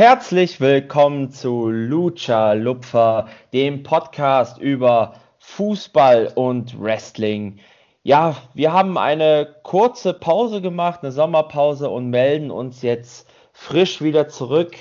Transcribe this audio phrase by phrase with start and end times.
[0.00, 7.58] Herzlich willkommen zu Lucha Lupfer, dem Podcast über Fußball und Wrestling.
[8.02, 14.26] Ja, wir haben eine kurze Pause gemacht, eine Sommerpause und melden uns jetzt frisch wieder
[14.28, 14.74] zurück.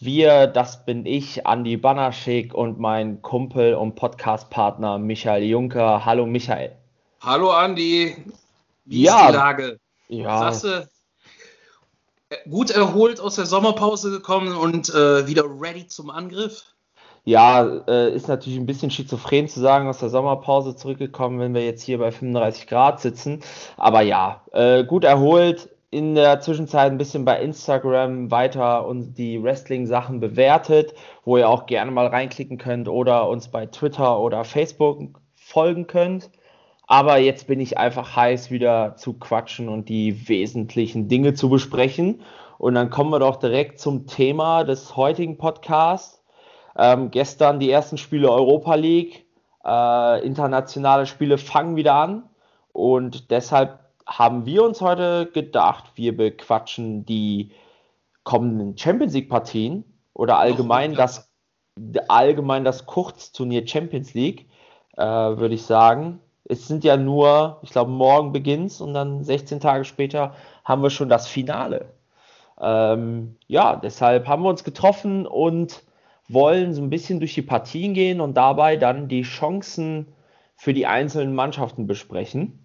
[0.00, 6.06] Wir, das bin ich, Andi Banaschik und mein Kumpel und Podcastpartner Michael Juncker.
[6.06, 6.72] Hallo Michael.
[7.20, 8.16] Hallo Andi.
[8.86, 9.78] Wie ja, ist die Lage?
[10.08, 10.50] Ja.
[10.50, 10.86] Du,
[12.50, 16.74] gut erholt aus der Sommerpause gekommen und äh, wieder ready zum Angriff?
[17.26, 21.64] Ja, äh, ist natürlich ein bisschen schizophren zu sagen, aus der Sommerpause zurückgekommen, wenn wir
[21.64, 23.42] jetzt hier bei 35 Grad sitzen.
[23.78, 25.70] Aber ja, äh, gut erholt.
[25.90, 30.92] In der Zwischenzeit ein bisschen bei Instagram weiter und die Wrestling-Sachen bewertet,
[31.24, 36.30] wo ihr auch gerne mal reinklicken könnt oder uns bei Twitter oder Facebook folgen könnt.
[36.86, 42.20] Aber jetzt bin ich einfach heiß, wieder zu quatschen und die wesentlichen Dinge zu besprechen.
[42.58, 46.22] Und dann kommen wir doch direkt zum Thema des heutigen Podcasts.
[46.76, 49.26] Ähm, gestern die ersten Spiele Europa League,
[49.64, 52.28] äh, internationale Spiele fangen wieder an.
[52.72, 57.52] Und deshalb haben wir uns heute gedacht, wir bequatschen die
[58.24, 61.30] kommenden Champions League Partien oder allgemein das,
[62.08, 64.48] allgemein das Kurzturnier Champions League,
[64.96, 69.60] äh, würde ich sagen es sind ja nur, ich glaube, morgen beginnt und dann 16
[69.60, 71.86] Tage später haben wir schon das Finale.
[72.60, 75.82] Ähm, ja, deshalb haben wir uns getroffen und
[76.28, 80.06] wollen so ein bisschen durch die Partien gehen und dabei dann die Chancen
[80.56, 82.60] für die einzelnen Mannschaften besprechen.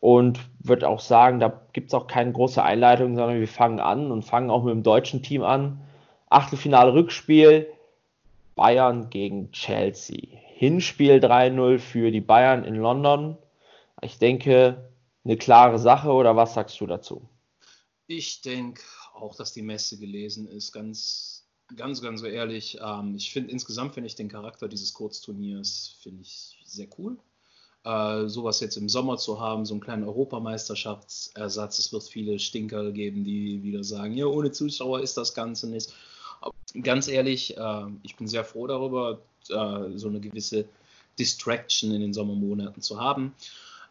[0.00, 4.10] Und würde auch sagen, da gibt es auch keine große Einleitung, sondern wir fangen an
[4.10, 5.82] und fangen auch mit dem deutschen Team an.
[6.30, 7.66] Achtelfinale Rückspiel
[8.54, 10.38] Bayern gegen Chelsea.
[10.60, 13.38] Hinspiel 3-0 für die Bayern in London.
[14.02, 14.92] Ich denke,
[15.24, 17.26] eine klare Sache oder was sagst du dazu?
[18.06, 18.82] Ich denke
[19.14, 20.72] auch, dass die Messe gelesen ist.
[20.72, 22.78] Ganz, ganz, ganz ehrlich.
[22.78, 27.16] Ähm, ich finde insgesamt finde ich den Charakter dieses Kurzturniers finde ich sehr cool.
[27.84, 31.78] Äh, sowas jetzt im Sommer zu haben, so einen kleinen Europameisterschaftsersatz.
[31.78, 35.90] Es wird viele Stinker geben, die wieder sagen, ja, ohne Zuschauer ist das Ganze nicht.
[36.82, 40.66] Ganz ehrlich, äh, ich bin sehr froh darüber, äh, so eine gewisse
[41.18, 43.34] Distraction in den Sommermonaten zu haben.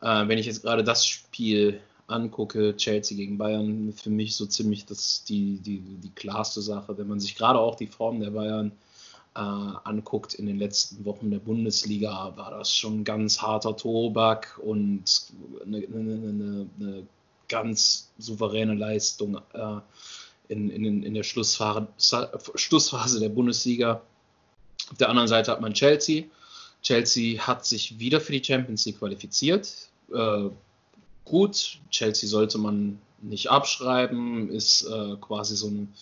[0.01, 4.85] Äh, wenn ich jetzt gerade das Spiel angucke, Chelsea gegen Bayern, für mich so ziemlich
[4.85, 8.71] das, die, die, die klarste Sache, wenn man sich gerade auch die Form der Bayern
[9.35, 15.03] äh, anguckt in den letzten Wochen der Bundesliga, war das schon ganz harter Tobak und
[15.65, 17.07] eine, eine, eine, eine
[17.47, 19.79] ganz souveräne Leistung äh,
[20.49, 24.01] in, in, in der Schlussphase, der Bundesliga.
[24.91, 26.25] Auf der anderen Seite hat man Chelsea.
[26.81, 29.71] Chelsea hat sich wieder für die Champions League qualifiziert.
[30.13, 30.49] Äh,
[31.23, 35.93] gut, Chelsea sollte man nicht abschreiben, ist äh, quasi so ein,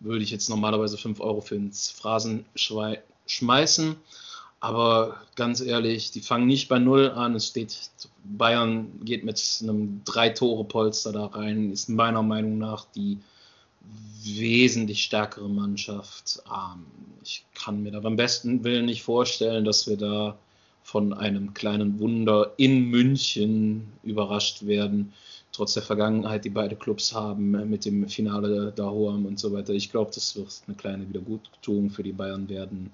[0.00, 2.44] würde ich jetzt normalerweise 5 Euro für ins Phrasen
[3.26, 3.96] schmeißen.
[4.58, 7.34] Aber ganz ehrlich, die fangen nicht bei Null an.
[7.34, 7.90] Es steht,
[8.24, 13.18] Bayern geht mit einem Drei-Tore-Polster da rein, ist meiner Meinung nach die
[14.24, 16.42] wesentlich stärkere Mannschaft.
[16.46, 16.86] Ähm,
[17.22, 20.36] ich kann mir da beim besten Willen nicht vorstellen, dass wir da
[20.82, 25.14] von einem kleinen Wunder in München überrascht werden,
[25.52, 29.72] trotz der Vergangenheit, die beide Clubs haben, mit dem Finale da Hoam und so weiter.
[29.72, 32.90] Ich glaube, das wird eine kleine Wiederguttung für die Bayern werden.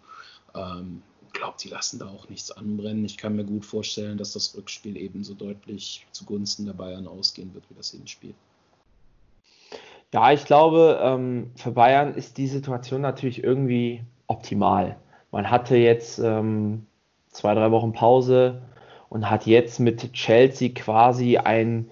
[0.54, 1.02] Ähm,
[1.32, 3.04] glaube, die lassen da auch nichts anbrennen.
[3.04, 7.64] Ich kann mir gut vorstellen, dass das Rückspiel ebenso deutlich zugunsten der Bayern ausgehen wird
[7.70, 8.34] wie das Hinspiel.
[10.12, 14.96] Ja, ich glaube, ähm, für Bayern ist die Situation natürlich irgendwie optimal.
[15.30, 16.86] Man hatte jetzt ähm,
[17.28, 18.62] zwei, drei Wochen Pause
[19.08, 21.88] und hat jetzt mit Chelsea quasi ein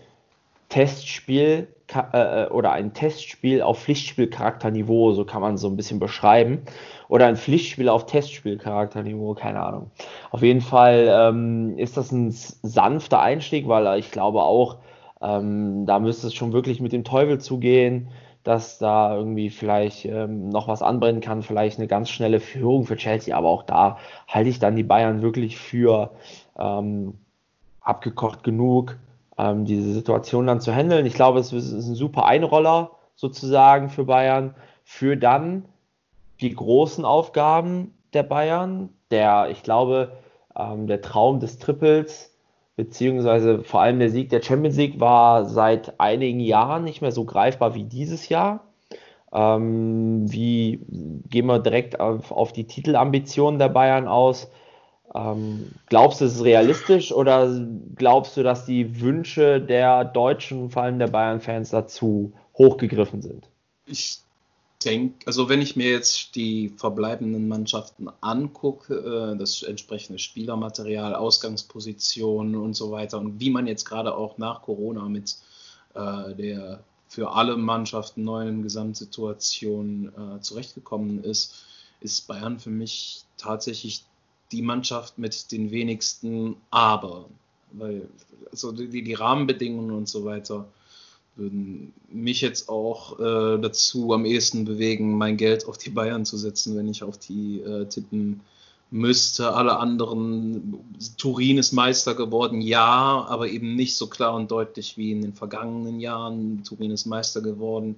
[0.68, 1.68] Testspiel
[2.12, 6.62] äh, oder ein Testspiel auf Pflichtspielcharakterniveau, so kann man so ein bisschen beschreiben.
[7.08, 9.90] Oder ein Pflichtspiel auf Testspielcharakterniveau, keine Ahnung.
[10.30, 14.78] Auf jeden Fall ähm, ist das ein sanfter Einstieg, weil ich glaube auch,
[15.20, 18.10] ähm, da müsste es schon wirklich mit dem Teufel zugehen,
[18.44, 22.96] dass da irgendwie vielleicht ähm, noch was anbrennen kann, vielleicht eine ganz schnelle Führung für
[22.96, 26.12] Chelsea, aber auch da halte ich dann die Bayern wirklich für
[26.58, 27.14] ähm,
[27.80, 28.96] abgekocht genug,
[29.36, 31.06] ähm, diese Situation dann zu handeln.
[31.06, 34.54] Ich glaube, es ist ein super Einroller sozusagen für Bayern,
[34.84, 35.64] für dann
[36.40, 40.12] die großen Aufgaben der Bayern, der, ich glaube,
[40.56, 42.34] ähm, der Traum des Triples
[42.78, 47.24] beziehungsweise vor allem der Sieg der Champions League war seit einigen Jahren nicht mehr so
[47.24, 48.68] greifbar wie dieses Jahr.
[49.32, 50.78] Ähm, wie
[51.28, 54.48] gehen wir direkt auf, auf, die Titelambitionen der Bayern aus?
[55.12, 57.52] Ähm, glaubst du, es ist realistisch oder
[57.96, 63.48] glaubst du, dass die Wünsche der Deutschen, vor allem der Bayern-Fans, dazu hochgegriffen sind?
[63.86, 64.20] Ich
[64.88, 72.56] denke, also wenn ich mir jetzt die verbleibenden Mannschaften angucke, äh, das entsprechende Spielermaterial, Ausgangspositionen
[72.56, 75.36] und so weiter und wie man jetzt gerade auch nach Corona mit
[75.94, 81.64] äh, der für alle Mannschaften neuen Gesamtsituation äh, zurechtgekommen ist,
[82.00, 84.04] ist Bayern für mich tatsächlich
[84.52, 87.26] die Mannschaft mit den wenigsten Aber.
[87.72, 88.08] Weil
[88.50, 90.66] also die, die Rahmenbedingungen und so weiter
[91.38, 96.36] würden mich jetzt auch äh, dazu am ehesten bewegen, mein Geld auf die Bayern zu
[96.36, 98.40] setzen, wenn ich auf die äh, tippen
[98.90, 99.54] müsste.
[99.54, 100.78] Alle anderen,
[101.18, 105.34] Turin ist Meister geworden, ja, aber eben nicht so klar und deutlich wie in den
[105.34, 106.64] vergangenen Jahren.
[106.64, 107.96] Turin ist Meister geworden,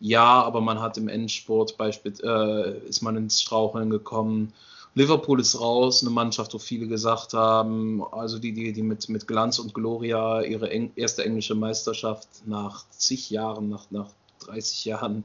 [0.00, 4.52] ja, aber man hat im Endsport beispielsweise äh, ist man ins Straucheln gekommen.
[4.94, 9.28] Liverpool ist raus, eine Mannschaft, wo viele gesagt haben, also die, die, die mit, mit
[9.28, 14.08] Glanz und Gloria ihre eng, erste englische Meisterschaft nach zig Jahren, nach, nach
[14.46, 15.24] 30 Jahren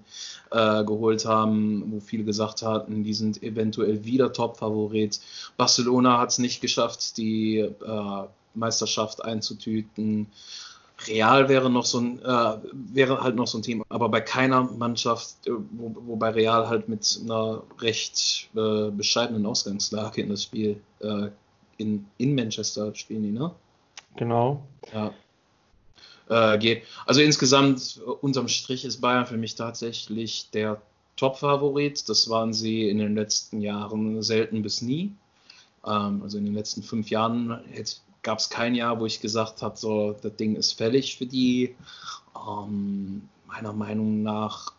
[0.51, 5.19] äh, geholt haben, wo viele gesagt hatten, die sind eventuell wieder Top-Favorit.
[5.57, 8.23] Barcelona hat es nicht geschafft, die äh,
[8.53, 10.27] Meisterschaft einzutüten.
[11.07, 14.63] Real wäre noch so ein, äh, wäre halt noch so ein Thema, aber bei keiner
[14.63, 20.81] Mannschaft, äh, wo, wobei Real halt mit einer recht äh, bescheidenen Ausgangslage in das Spiel
[20.99, 21.29] äh,
[21.77, 23.51] in, in Manchester spielen die, ne?
[24.15, 24.63] Genau.
[24.93, 25.13] Ja.
[26.29, 26.83] Äh, geht.
[27.05, 30.81] Also insgesamt unterm Strich ist Bayern für mich tatsächlich der
[31.17, 32.07] Top-Favorit.
[32.09, 35.11] Das waren sie in den letzten Jahren selten bis nie.
[35.85, 39.61] Ähm, also in den letzten fünf Jahren hätte gab es kein Jahr, wo ich gesagt
[39.61, 41.75] habe, so, das Ding ist fällig für die.
[42.35, 44.73] Ähm, meiner Meinung nach,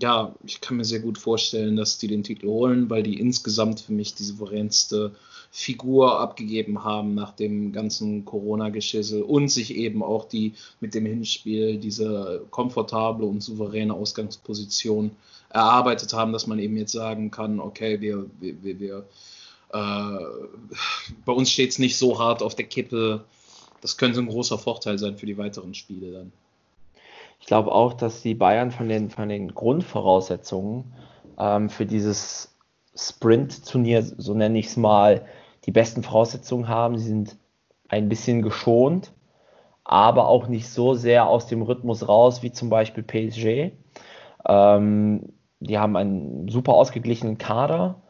[0.00, 3.80] ja, ich kann mir sehr gut vorstellen, dass die den Titel holen, weil die insgesamt
[3.80, 5.14] für mich die souveränste
[5.50, 11.78] Figur abgegeben haben nach dem ganzen Corona-Geschissel und sich eben auch die mit dem Hinspiel
[11.78, 15.12] diese komfortable und souveräne Ausgangsposition
[15.50, 19.04] erarbeitet haben, dass man eben jetzt sagen kann, okay, wir, wir, wir
[19.74, 23.24] bei uns steht es nicht so hart auf der Kippe.
[23.80, 26.32] Das könnte ein großer Vorteil sein für die weiteren Spiele dann.
[27.40, 30.94] Ich glaube auch, dass die Bayern von den, von den Grundvoraussetzungen
[31.38, 32.56] ähm, für dieses
[32.96, 35.26] Sprint-Turnier, so nenne ich es mal,
[35.66, 36.96] die besten Voraussetzungen haben.
[36.96, 37.36] Sie sind
[37.88, 39.12] ein bisschen geschont,
[39.82, 43.72] aber auch nicht so sehr aus dem Rhythmus raus wie zum Beispiel PSG.
[44.46, 48.02] Ähm, die haben einen super ausgeglichenen Kader.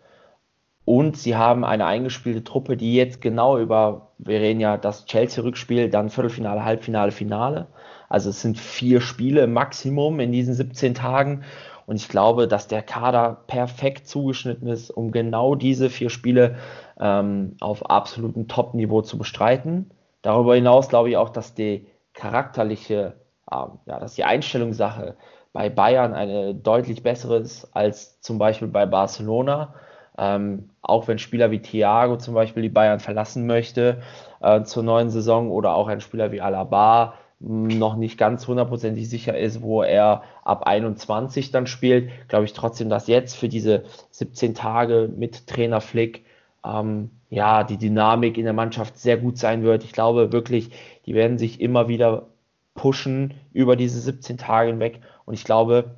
[0.85, 5.89] Und sie haben eine eingespielte Truppe, die jetzt genau über, wir reden ja das Chelsea-Rückspiel,
[5.89, 7.69] dann Viertelfinale, Halbfinale, Finale.
[8.09, 11.45] Also es sind vier Spiele im Maximum in diesen 17 Tagen.
[11.87, 16.57] Und ich glaube, dass der Kader perfekt zugeschnitten ist, um genau diese vier Spiele
[16.99, 19.91] ähm, auf absolutem Top-Niveau zu bestreiten.
[20.23, 23.15] Darüber hinaus glaube ich auch, dass die charakterliche,
[23.53, 25.17] ähm, ja, dass die Einstellungssache
[25.53, 29.75] bei Bayern eine deutlich bessere ist als zum Beispiel bei Barcelona.
[30.17, 34.03] Ähm, auch wenn Spieler wie Thiago zum Beispiel die Bayern verlassen möchte
[34.41, 39.37] äh, zur neuen Saison oder auch ein Spieler wie Alaba noch nicht ganz hundertprozentig sicher
[39.37, 44.55] ist, wo er ab 21 dann spielt, glaube ich trotzdem, dass jetzt für diese 17
[44.55, 46.25] Tage mit Trainer Flick
[46.65, 49.85] ähm, ja die Dynamik in der Mannschaft sehr gut sein wird.
[49.85, 50.71] Ich glaube wirklich,
[51.07, 52.29] die werden sich immer wieder
[52.75, 55.97] pushen über diese 17 Tage hinweg und ich glaube,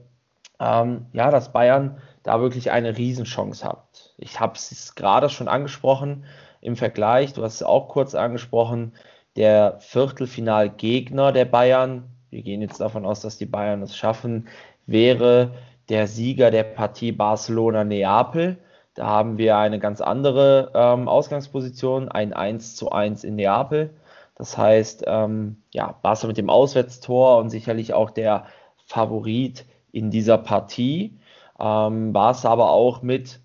[0.59, 4.13] ähm, ja, dass Bayern da wirklich eine Riesenchance habt.
[4.19, 6.25] Ich habe es gerade schon angesprochen
[6.61, 8.95] im Vergleich, du hast es auch kurz angesprochen,
[9.37, 14.49] der Viertelfinalgegner der Bayern, wir gehen jetzt davon aus, dass die Bayern es schaffen,
[14.87, 15.53] wäre
[15.89, 18.59] der Sieger der Partie Barcelona-Neapel.
[18.95, 23.91] Da haben wir eine ganz andere ähm, Ausgangsposition, ein 1 zu 1 in Neapel.
[24.35, 28.47] Das heißt, ähm, ja, Barca mit dem Auswärtstor und sicherlich auch der
[28.85, 31.17] Favorit in dieser Partie
[31.59, 33.41] ähm, war es aber auch mit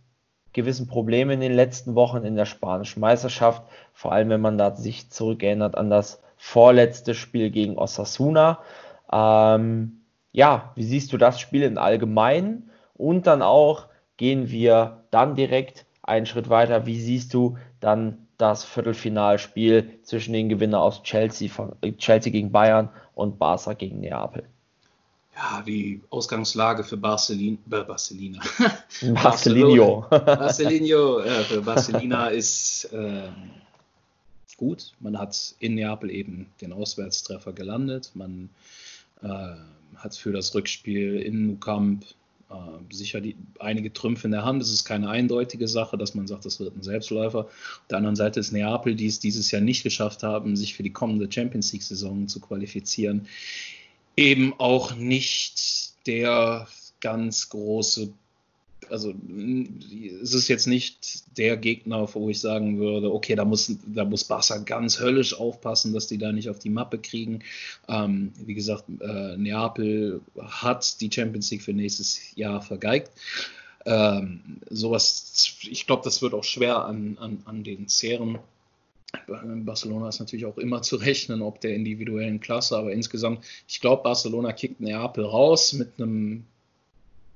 [0.54, 3.64] gewissen Problemen in den letzten Wochen in der spanischen Meisterschaft,
[3.94, 8.60] vor allem wenn man da sich zurückerinnert an das vorletzte Spiel gegen Osasuna.
[9.12, 10.02] Ähm,
[10.32, 12.70] ja, wie siehst du das Spiel im Allgemeinen?
[12.96, 13.88] Und dann auch
[14.18, 16.86] gehen wir dann direkt einen Schritt weiter.
[16.86, 22.90] Wie siehst du dann das Viertelfinalspiel zwischen den Gewinnern aus Chelsea, von, Chelsea gegen Bayern
[23.14, 24.44] und Barca gegen Neapel?
[25.36, 28.42] Ja, die Ausgangslage für Barcelin, äh, Barcelina.
[29.14, 30.06] Barcelino.
[30.10, 33.30] Barcelino äh, für Barcelina ist äh,
[34.58, 34.94] gut.
[35.00, 38.12] Man hat in Neapel eben den Auswärtstreffer gelandet.
[38.14, 38.50] Man
[39.24, 39.56] äh,
[39.96, 42.06] hat für das Rückspiel in Nou Camp
[42.50, 44.62] äh, sicher die, einige Trümpfe in der Hand.
[44.62, 47.46] Es ist keine eindeutige Sache, dass man sagt, das wird ein Selbstläufer.
[47.46, 50.84] Auf der anderen Seite ist Neapel, die es dieses Jahr nicht geschafft haben, sich für
[50.84, 53.28] die kommende Champions League-Saison zu qualifizieren
[54.16, 56.68] eben auch nicht der
[57.00, 58.14] ganz große
[58.92, 59.14] also
[60.22, 64.26] es ist jetzt nicht der Gegner, wo ich sagen würde, okay, da muss, da muss
[64.26, 67.42] Barca ganz höllisch aufpassen, dass die da nicht auf die Mappe kriegen.
[67.88, 73.12] Ähm, wie gesagt, äh, Neapel hat die Champions League für nächstes Jahr vergeigt.
[73.86, 78.40] Ähm, sowas, ich glaube, das wird auch schwer an, an, an den zehren.
[79.28, 84.04] Barcelona ist natürlich auch immer zu rechnen, ob der individuellen Klasse, aber insgesamt, ich glaube,
[84.04, 86.46] Barcelona kickt Neapel raus mit einem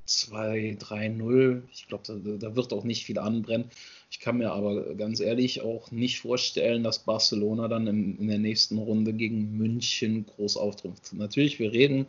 [0.08, 1.62] 2-3-0.
[1.74, 3.70] Ich glaube, da, da, wird auch nicht viel anbrennen.
[4.12, 8.38] Ich kann mir aber ganz ehrlich auch nicht vorstellen, dass Barcelona dann in, in der
[8.38, 11.14] nächsten Runde gegen München groß auftrumpft.
[11.14, 12.06] Natürlich, wir reden.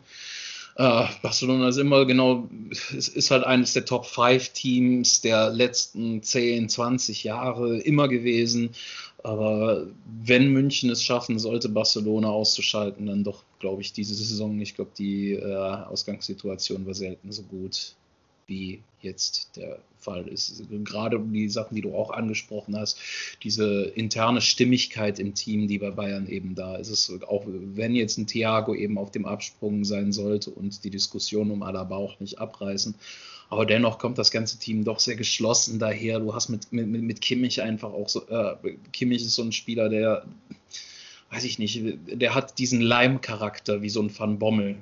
[0.77, 6.21] Äh, Barcelona ist immer genau, es ist halt eines der Top 5 Teams der letzten
[6.21, 8.69] 10, 20 Jahre immer gewesen.
[9.23, 9.87] Aber
[10.23, 14.61] wenn München es schaffen sollte, Barcelona auszuschalten, dann doch, glaube ich, diese Saison.
[14.61, 17.95] Ich glaube, die äh, Ausgangssituation war selten so gut,
[18.47, 20.63] wie jetzt der Fall ist.
[20.83, 22.99] Gerade die Sachen, die du auch angesprochen hast,
[23.43, 26.89] diese interne Stimmigkeit im Team, die bei Bayern eben da ist.
[26.89, 31.51] Es auch wenn jetzt ein Thiago eben auf dem Absprung sein sollte und die Diskussion
[31.51, 32.95] um Alaba auch nicht abreißen
[33.49, 36.19] aber dennoch kommt das ganze Team doch sehr geschlossen daher.
[36.19, 38.55] Du hast mit, mit, mit Kimmich einfach auch so, äh,
[38.91, 40.25] Kimmich ist so ein Spieler, der,
[41.31, 44.75] weiß ich nicht, der hat diesen Leim-Charakter wie so ein Van Bommel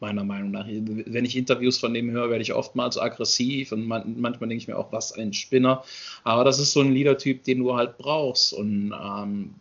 [0.00, 0.66] meiner Meinung nach.
[0.66, 4.68] Wenn ich Interviews von dem höre, werde ich oftmals aggressiv und man, manchmal denke ich
[4.68, 5.84] mir auch, was ein Spinner.
[6.24, 9.54] Aber das ist so ein Leader-Typ, den du halt brauchst und ähm,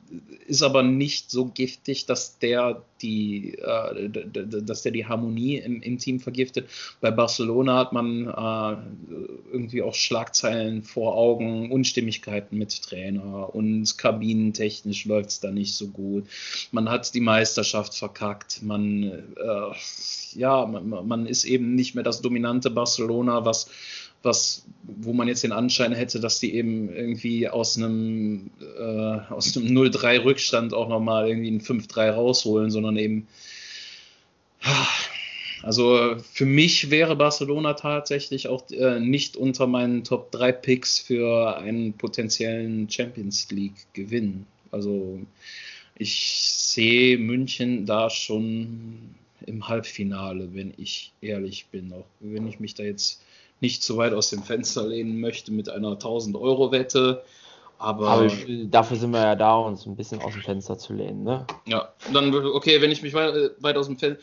[0.48, 5.98] ist aber nicht so giftig, dass der die, äh, dass der die Harmonie im, im,
[5.98, 6.70] Team vergiftet.
[7.02, 15.06] Bei Barcelona hat man äh, irgendwie auch Schlagzeilen vor Augen, Unstimmigkeiten mit Trainer und kabinentechnisch
[15.06, 16.26] läuft es da nicht so gut.
[16.72, 18.62] Man hat die Meisterschaft verkackt.
[18.64, 23.70] Man äh, ja, man, ist eben nicht mehr das dominante Barcelona, was,
[24.24, 29.56] was, wo man jetzt den Anschein hätte, dass die eben irgendwie aus einem, äh, aus
[29.56, 33.28] einem 0-3 Rückstand auch nochmal irgendwie ein 5-3 rausholen, sondern eben,
[35.64, 41.58] also für mich wäre Barcelona tatsächlich auch äh, nicht unter meinen Top 3 Picks für
[41.58, 44.46] einen potenziellen Champions League Gewinn.
[44.72, 45.20] Also
[45.96, 49.16] ich sehe München da schon
[49.46, 51.94] im Halbfinale, wenn ich ehrlich bin.
[51.94, 53.22] Auch wenn ich mich da jetzt
[53.62, 57.24] nicht zu weit aus dem Fenster lehnen möchte mit einer 1000-Euro-Wette.
[57.78, 58.32] Aber, aber,
[58.66, 61.24] dafür sind wir ja da, uns ein bisschen aus dem Fenster zu lehnen.
[61.24, 61.46] Ne?
[61.66, 64.18] Ja, dann, okay, wenn ich mich weit, weit aus dem Fen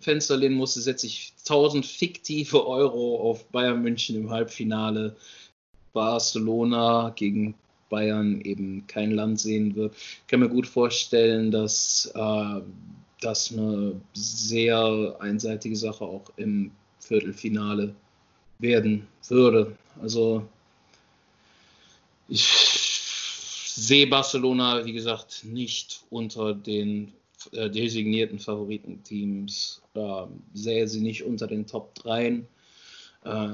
[0.00, 5.16] Fenster lehnen musste, setze ich 1000 fiktive Euro auf Bayern München im Halbfinale.
[5.94, 7.54] Barcelona gegen
[7.88, 9.94] Bayern eben kein Land sehen wird.
[9.96, 12.60] Ich kann mir gut vorstellen, dass äh,
[13.20, 16.70] das eine sehr einseitige Sache auch im
[17.00, 17.94] Viertelfinale
[18.58, 19.76] werden würde.
[20.00, 20.46] Also
[22.28, 27.12] ich sehe Barcelona, wie gesagt, nicht unter den
[27.52, 32.42] äh, designierten Favoritenteams, äh, sehe sie nicht unter den Top 3.
[33.24, 33.46] Äh,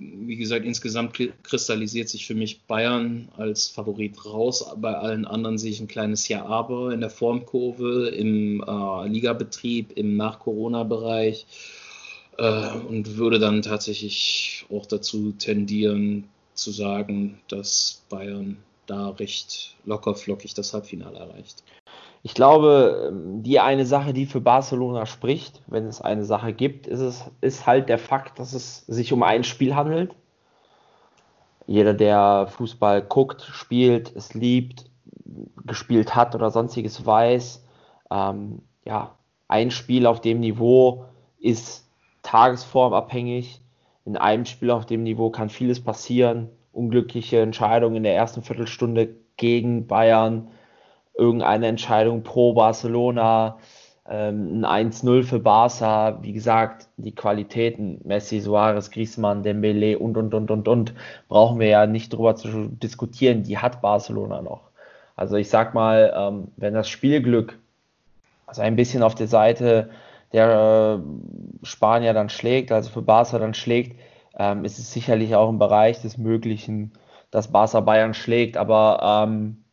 [0.00, 4.64] wie gesagt, insgesamt kristallisiert sich für mich Bayern als Favorit raus.
[4.76, 9.92] Bei allen anderen sehe ich ein kleines Ja aber in der Formkurve, im äh, Ligabetrieb,
[9.96, 11.46] im Nach-Corona-Bereich
[12.38, 20.54] äh, und würde dann tatsächlich auch dazu tendieren zu sagen, dass Bayern da recht lockerflockig
[20.54, 21.62] das Halbfinale erreicht.
[22.22, 26.86] Ich glaube, ähm, die eine Sache, die für Barcelona spricht, wenn es eine Sache gibt,
[26.86, 30.14] ist, es, ist halt der Fakt, dass es sich um ein Spiel handelt.
[31.66, 34.90] Jeder, der Fußball guckt, spielt, es liebt,
[35.64, 37.64] gespielt hat oder sonstiges weiß,
[38.10, 39.14] ähm, ja,
[39.48, 41.04] ein Spiel auf dem Niveau
[41.38, 41.88] ist
[42.22, 43.60] tagesformabhängig.
[44.04, 46.48] In einem Spiel auf dem Niveau kann vieles passieren.
[46.72, 50.48] Unglückliche Entscheidungen in der ersten Viertelstunde gegen Bayern
[51.20, 53.58] irgendeine Entscheidung pro Barcelona,
[54.08, 60.34] ähm, ein 1-0 für Barca, wie gesagt, die Qualitäten, Messi, Suarez, Griezmann, Dembele und, und,
[60.34, 60.94] und, und, und,
[61.28, 64.70] brauchen wir ja nicht drüber zu diskutieren, die hat Barcelona noch.
[65.14, 67.58] Also ich sag mal, ähm, wenn das Spielglück
[68.50, 69.90] also ein bisschen auf der Seite
[70.32, 73.98] der äh, Spanier dann schlägt, also für Barca dann schlägt,
[74.38, 76.92] ähm, ist es sicherlich auch im Bereich des Möglichen,
[77.30, 79.64] dass Barca Bayern schlägt, aber ähm,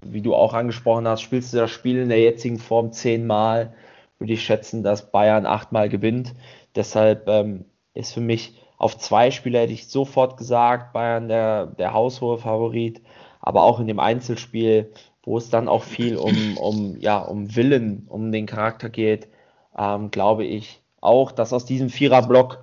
[0.00, 3.74] wie du auch angesprochen hast, spielst du das Spiel in der jetzigen Form zehnmal,
[4.18, 6.34] würde ich schätzen, dass Bayern achtmal gewinnt.
[6.74, 11.94] Deshalb ähm, ist für mich auf zwei Spieler hätte ich sofort gesagt, Bayern der, der
[11.94, 13.00] haushohe Favorit,
[13.40, 18.06] aber auch in dem Einzelspiel, wo es dann auch viel um, um, ja, um Willen,
[18.08, 19.28] um den Charakter geht,
[19.76, 22.62] ähm, glaube ich auch, dass aus diesem Viererblock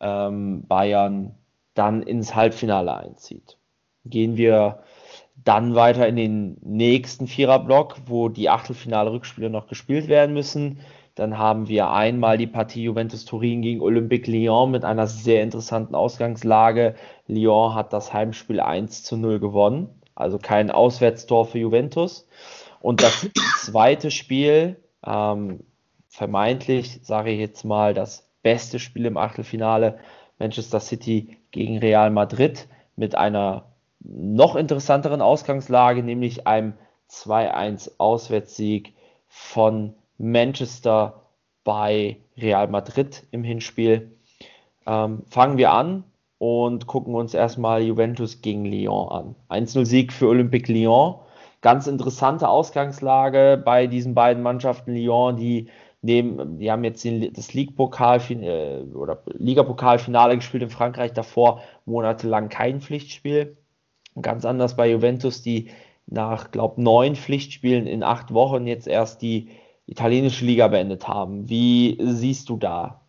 [0.00, 1.34] ähm, Bayern
[1.74, 3.56] dann ins Halbfinale einzieht.
[4.04, 4.82] Gehen wir
[5.44, 10.80] dann weiter in den nächsten Viererblock, wo die Achtelfinale-Rückspiele noch gespielt werden müssen.
[11.14, 15.94] Dann haben wir einmal die Partie Juventus Turin gegen Olympique Lyon mit einer sehr interessanten
[15.94, 16.94] Ausgangslage.
[17.26, 22.26] Lyon hat das Heimspiel 1 zu 0 gewonnen, also kein Auswärtstor für Juventus.
[22.80, 25.60] Und das zweite Spiel, ähm,
[26.08, 29.98] vermeintlich, sage ich jetzt mal, das beste Spiel im Achtelfinale,
[30.38, 33.71] Manchester City gegen Real Madrid mit einer
[34.04, 36.74] noch interessanteren Ausgangslage, nämlich einem
[37.10, 38.94] 2-1 Auswärtssieg
[39.28, 41.22] von Manchester
[41.64, 44.16] bei Real Madrid im Hinspiel.
[44.86, 46.04] Ähm, fangen wir an
[46.38, 49.34] und gucken uns erstmal Juventus gegen Lyon an.
[49.48, 51.16] 1-0 Sieg für Olympique Lyon.
[51.60, 54.94] Ganz interessante Ausgangslage bei diesen beiden Mannschaften.
[54.94, 55.68] Lyon, die
[56.00, 58.82] neben, die haben jetzt den, das League-Pokal äh,
[59.34, 63.56] Liga-Pokalfinale gespielt in Frankreich, davor monatelang kein Pflichtspiel.
[64.20, 65.70] Ganz anders bei Juventus, die
[66.06, 69.48] nach, glaube neun Pflichtspielen in acht Wochen jetzt erst die
[69.86, 71.48] italienische Liga beendet haben.
[71.48, 73.00] Wie siehst du da?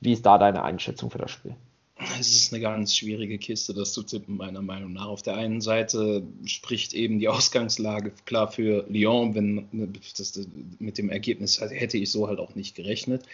[0.00, 1.56] Wie ist da deine Einschätzung für das Spiel?
[2.20, 5.06] Es ist eine ganz schwierige Kiste, das zu tippen, meiner Meinung nach.
[5.06, 11.10] Auf der einen Seite spricht eben die Ausgangslage klar für Lyon, wenn das, mit dem
[11.10, 13.24] Ergebnis hätte ich so halt auch nicht gerechnet.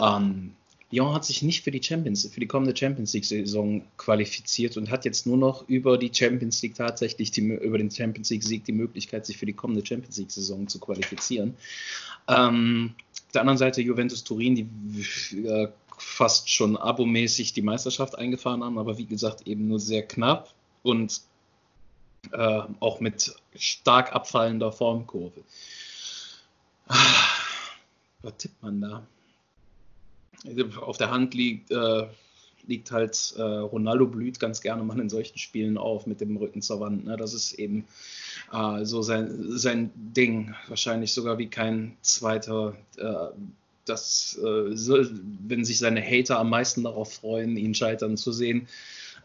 [0.00, 0.52] Ähm,
[0.90, 5.04] Lyon hat sich nicht für die Champions, für die kommende Champions League-Saison qualifiziert und hat
[5.04, 9.26] jetzt nur noch über die Champions League tatsächlich die, über den Champions League-Sieg die Möglichkeit,
[9.26, 11.56] sich für die kommende Champions League-Saison zu qualifizieren.
[12.28, 12.94] Ähm,
[13.26, 18.78] auf der anderen Seite Juventus Turin, die äh, fast schon abomäßig die Meisterschaft eingefahren haben,
[18.78, 21.20] aber wie gesagt eben nur sehr knapp und
[22.32, 25.42] äh, auch mit stark abfallender Formkurve.
[28.22, 29.06] Was tippt man da?
[30.80, 32.06] Auf der Hand liegt, äh,
[32.66, 36.62] liegt halt, äh, Ronaldo blüht ganz gerne mal in solchen Spielen auf mit dem Rücken
[36.62, 37.04] zur Wand.
[37.04, 37.16] Ne?
[37.16, 37.84] Das ist eben
[38.52, 40.54] äh, so sein, sein Ding.
[40.68, 42.76] Wahrscheinlich sogar wie kein zweiter.
[42.96, 43.28] Äh,
[43.84, 45.04] das, äh, so,
[45.46, 48.66] wenn sich seine Hater am meisten darauf freuen, ihn scheitern zu sehen,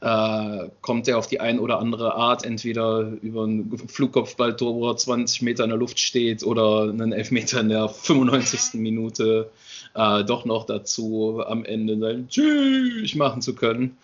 [0.01, 4.97] äh, kommt er auf die ein oder andere Art, entweder über einen Flugkopfball, wo er
[4.97, 8.79] 20 Meter in der Luft steht oder einen Elfmeter in der 95.
[8.79, 9.51] Minute
[9.93, 13.97] äh, doch noch dazu am Ende sein Tschüss machen zu können.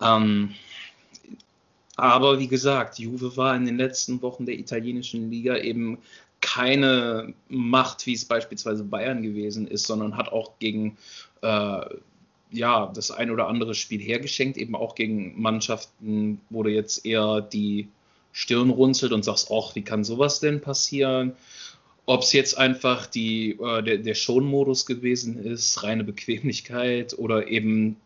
[0.00, 0.54] Ähm,
[1.96, 5.98] aber wie gesagt, Juve war in den letzten Wochen der italienischen Liga eben
[6.40, 10.96] keine Macht, wie es beispielsweise Bayern gewesen ist, sondern hat auch gegen
[11.42, 11.80] äh,
[12.50, 17.40] ja, das ein oder andere Spiel hergeschenkt, eben auch gegen Mannschaften, wo du jetzt eher
[17.40, 17.88] die
[18.32, 21.34] Stirn runzelt und sagst, ach, wie kann sowas denn passieren?
[22.06, 27.96] Ob es jetzt einfach die, äh, der, der Schonmodus gewesen ist, reine Bequemlichkeit oder eben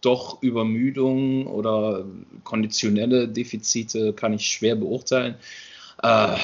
[0.00, 2.04] doch Übermüdung oder
[2.44, 5.34] konditionelle Defizite, kann ich schwer beurteilen.
[6.02, 6.36] Äh,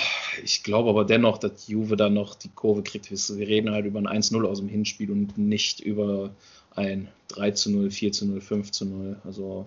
[0.43, 3.11] ich glaube aber dennoch, dass Juve da noch die Kurve kriegt.
[3.11, 6.31] Wir reden halt über ein 1-0 aus dem Hinspiel und nicht über
[6.75, 9.17] ein 3 zu 0, 4 zu 0, 5 zu 0.
[9.25, 9.67] Also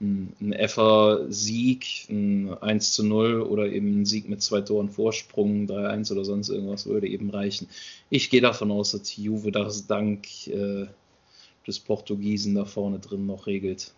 [0.00, 6.12] ein, Effer-Sieg, ein 1 zu 0 oder eben ein Sieg mit zwei Toren Vorsprung, 3-1
[6.12, 7.68] oder sonst irgendwas würde eben reichen.
[8.10, 10.86] Ich gehe davon aus, dass Juve das dank äh,
[11.66, 13.92] des Portugiesen da vorne drin noch regelt.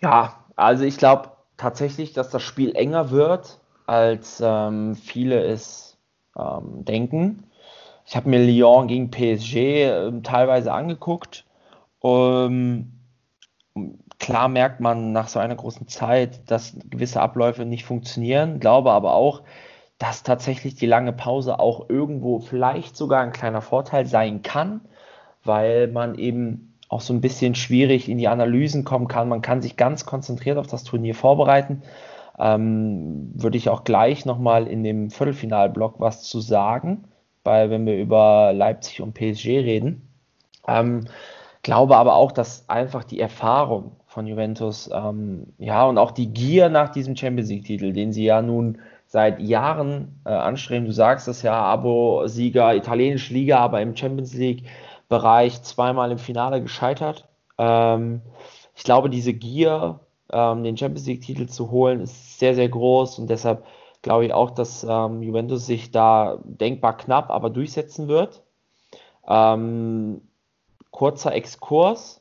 [0.00, 5.96] Ja, also ich glaube tatsächlich, dass das Spiel enger wird, als ähm, viele es
[6.36, 7.44] ähm, denken.
[8.04, 11.44] Ich habe mir Lyon gegen PSG äh, teilweise angeguckt.
[12.02, 12.92] Ähm,
[14.18, 19.14] klar merkt man nach so einer großen Zeit, dass gewisse Abläufe nicht funktionieren, glaube aber
[19.14, 19.42] auch,
[19.98, 24.80] dass tatsächlich die lange Pause auch irgendwo vielleicht sogar ein kleiner Vorteil sein kann,
[25.44, 29.28] weil man eben auch so ein bisschen schwierig in die Analysen kommen kann.
[29.28, 31.82] Man kann sich ganz konzentriert auf das Turnier vorbereiten.
[32.38, 37.04] Ähm, würde ich auch gleich nochmal in dem Viertelfinalblock was zu sagen
[37.42, 40.08] bei, wenn wir über Leipzig und PSG reden.
[40.66, 41.06] Ähm,
[41.62, 46.68] glaube aber auch, dass einfach die Erfahrung von Juventus, ähm, ja, und auch die Gier
[46.68, 50.86] nach diesem Champions League-Titel, den sie ja nun seit Jahren äh, anstreben.
[50.86, 57.28] Du sagst es ja, Abo-Sieger, italienische Liga, aber im Champions League-Bereich zweimal im Finale gescheitert.
[57.58, 58.20] Ähm,
[58.74, 60.00] ich glaube, diese Gier,
[60.30, 63.64] ähm, den Champions League-Titel zu holen, ist sehr, sehr groß und deshalb
[64.02, 68.42] glaube ich auch, dass ähm, Juventus sich da denkbar knapp, aber durchsetzen wird.
[69.26, 70.22] Ähm,
[70.90, 72.20] kurzer Exkurs,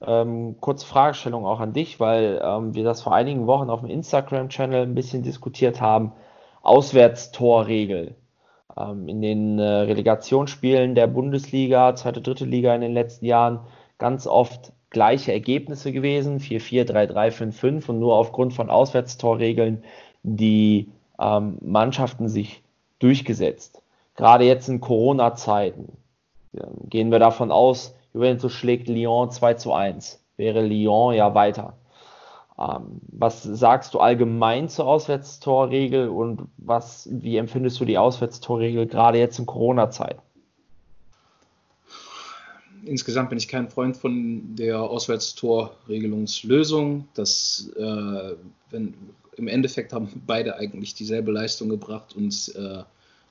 [0.00, 3.90] ähm, kurze Fragestellung auch an dich, weil ähm, wir das vor einigen Wochen auf dem
[3.90, 6.12] Instagram-Channel ein bisschen diskutiert haben.
[6.62, 8.14] Auswärtstorregel.
[8.76, 13.60] Ähm, in den äh, Relegationsspielen der Bundesliga, zweite, dritte Liga in den letzten Jahren
[13.98, 19.82] ganz oft gleiche Ergebnisse gewesen, 4-4, 3-3, 5-5 und nur aufgrund von Auswärtstorregeln
[20.22, 22.62] die ähm, Mannschaften sich
[22.98, 23.82] durchgesetzt.
[24.16, 25.96] Gerade jetzt in Corona-Zeiten
[26.88, 30.22] gehen wir davon aus, Juventus schlägt Lyon 2 zu 1.
[30.36, 31.74] Wäre Lyon ja weiter.
[32.58, 39.18] Ähm, was sagst du allgemein zur Auswärtstorregel und was, wie empfindest du die Auswärtstorregel gerade
[39.18, 40.20] jetzt in Corona-Zeiten?
[42.84, 47.06] Insgesamt bin ich kein Freund von der Auswärtstorregelungslösung.
[47.14, 48.34] Das, äh,
[48.70, 48.94] wenn,
[49.38, 52.82] Im Endeffekt haben beide eigentlich dieselbe Leistung gebracht und äh,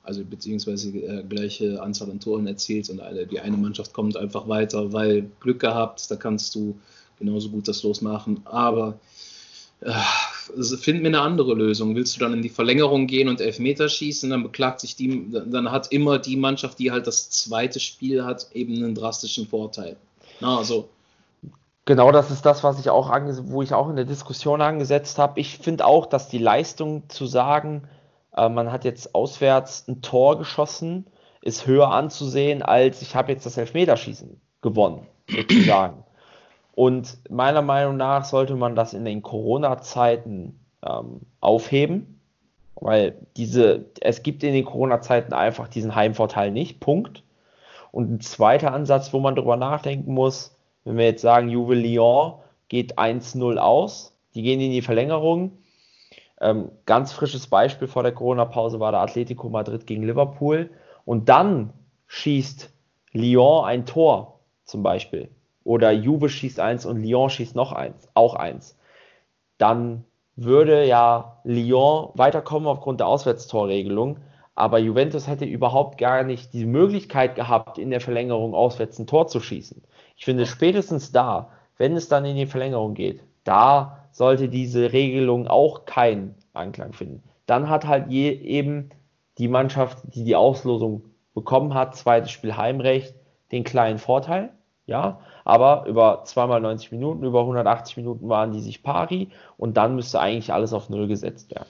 [0.04, 4.48] also beziehungsweise äh, gleiche Anzahl an Toren erzielt und eine, die eine Mannschaft kommt einfach
[4.48, 6.80] weiter, weil Glück gehabt, da kannst du
[7.20, 8.39] genauso gut das losmachen.
[8.46, 9.00] Aber
[9.82, 9.91] äh,
[10.56, 11.96] also find mir eine andere Lösung.
[11.96, 15.72] Willst du dann in die Verlängerung gehen und Elfmeter schießen, dann beklagt sich die, dann
[15.72, 19.98] hat immer die Mannschaft, die halt das zweite Spiel hat, eben einen drastischen Vorteil.
[20.39, 20.89] Na, also
[21.88, 23.10] Genau, das ist das, was ich auch
[23.43, 25.39] wo ich auch in der Diskussion angesetzt habe.
[25.39, 27.88] Ich finde auch, dass die Leistung zu sagen,
[28.36, 31.06] äh, man hat jetzt auswärts ein Tor geschossen,
[31.41, 36.04] ist höher anzusehen, als ich habe jetzt das Elfmeterschießen gewonnen, sozusagen.
[36.76, 42.19] Und meiner Meinung nach sollte man das in den Corona-Zeiten ähm, aufheben,
[42.76, 46.82] weil diese, es gibt in den Corona-Zeiten einfach diesen Heimvorteil nicht.
[46.82, 47.23] Punkt.
[47.93, 50.57] Und ein zweiter Ansatz, wo man darüber nachdenken muss,
[50.88, 52.36] wenn wir jetzt sagen, Juve Lyon
[52.69, 55.58] geht 1-0 aus, die gehen in die Verlängerung,
[56.39, 60.69] ähm, ganz frisches Beispiel vor der Corona-Pause war der Atletico Madrid gegen Liverpool.
[61.06, 61.73] Und dann
[62.08, 62.71] schießt
[63.12, 65.30] Lyon ein Tor zum Beispiel.
[65.63, 68.78] Oder Juve schießt eins und Lyon schießt noch eins, auch eins.
[69.58, 74.19] Dann würde ja Lyon weiterkommen aufgrund der Auswärtstorregelung.
[74.54, 79.28] Aber Juventus hätte überhaupt gar nicht die Möglichkeit gehabt, in der Verlängerung auswärts ein Tor
[79.28, 79.84] zu schießen.
[80.18, 85.48] Ich finde spätestens da, wenn es dann in die Verlängerung geht, da sollte diese Regelung
[85.48, 87.24] auch keinen Anklang finden.
[87.46, 88.90] Dann hat halt je, eben
[89.38, 93.14] die Mannschaft, die die Auslosung bekommen hat, zweites Spiel Heimrecht,
[93.52, 94.50] den kleinen Vorteil.
[94.88, 99.96] Ja, aber über zweimal 90 Minuten, über 180 Minuten waren die sich pari und dann
[99.96, 101.68] müsste eigentlich alles auf Null gesetzt werden.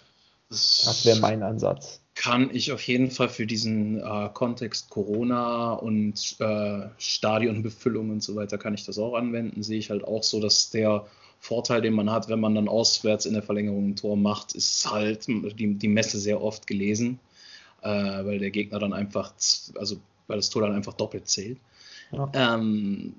[0.49, 2.01] Das wäre mein Ansatz.
[2.17, 8.35] Kann ich auf jeden Fall für diesen äh, Kontext Corona und äh, Stadionbefüllung und so
[8.35, 9.61] weiter, kann ich das auch anwenden.
[9.61, 11.05] Sehe ich halt auch so, dass der
[11.39, 14.89] Vorteil, den man hat, wenn man dann auswärts in der Verlängerung ein Tor macht, ist
[14.89, 17.19] halt die, die Messe sehr oft gelesen,
[17.83, 19.33] äh, weil der Gegner dann einfach,
[19.75, 21.59] also weil das Tor dann einfach doppelt zählt.
[22.11, 22.31] Ja.
[22.33, 23.13] Ähm,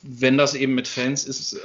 [0.00, 1.58] wenn das eben mit Fans ist, äh,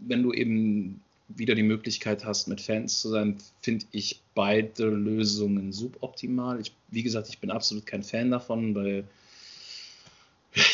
[0.00, 5.72] wenn du eben wieder die Möglichkeit hast, mit Fans zu sein, finde ich beide Lösungen
[5.72, 6.60] suboptimal.
[6.60, 9.04] Ich, wie gesagt, ich bin absolut kein Fan davon, weil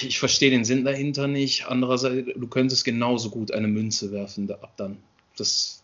[0.03, 1.67] ich verstehe den Sinn dahinter nicht.
[1.67, 4.97] Andererseits, du könntest genauso gut eine Münze werfen ab dann.
[5.37, 5.83] Das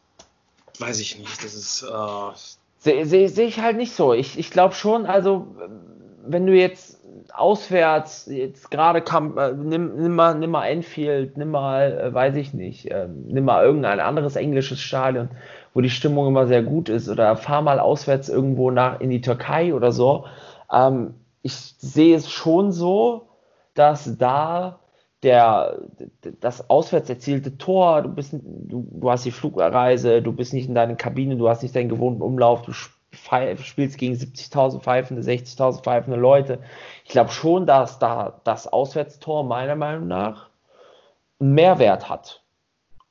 [0.78, 1.44] weiß ich nicht.
[1.44, 1.82] Das ist.
[1.82, 4.14] Äh Sehe seh, seh ich halt nicht so.
[4.14, 5.54] Ich, ich glaube schon, also,
[6.24, 6.99] wenn du jetzt
[7.32, 12.54] auswärts, jetzt gerade äh, nimm, nimm, mal, nimm mal Enfield, nimm mal, äh, weiß ich
[12.54, 15.28] nicht, äh, nimm mal irgendein anderes englisches Stadion,
[15.74, 19.20] wo die Stimmung immer sehr gut ist, oder fahr mal auswärts irgendwo nach in die
[19.20, 20.26] Türkei oder so.
[20.72, 23.28] Ähm, ich sehe es schon so,
[23.74, 24.80] dass da
[25.22, 25.78] der,
[26.40, 30.74] das auswärts erzielte Tor, du, bist, du, du hast die Flugreise, du bist nicht in
[30.74, 36.18] deiner Kabine, du hast nicht deinen gewohnten Umlauf, du spielst gegen 70.000 pfeifende, 60.000 pfeifende
[36.18, 36.60] Leute.
[37.04, 40.50] Ich glaube schon, dass da das Auswärtstor meiner Meinung nach
[41.40, 42.42] einen Mehrwert hat.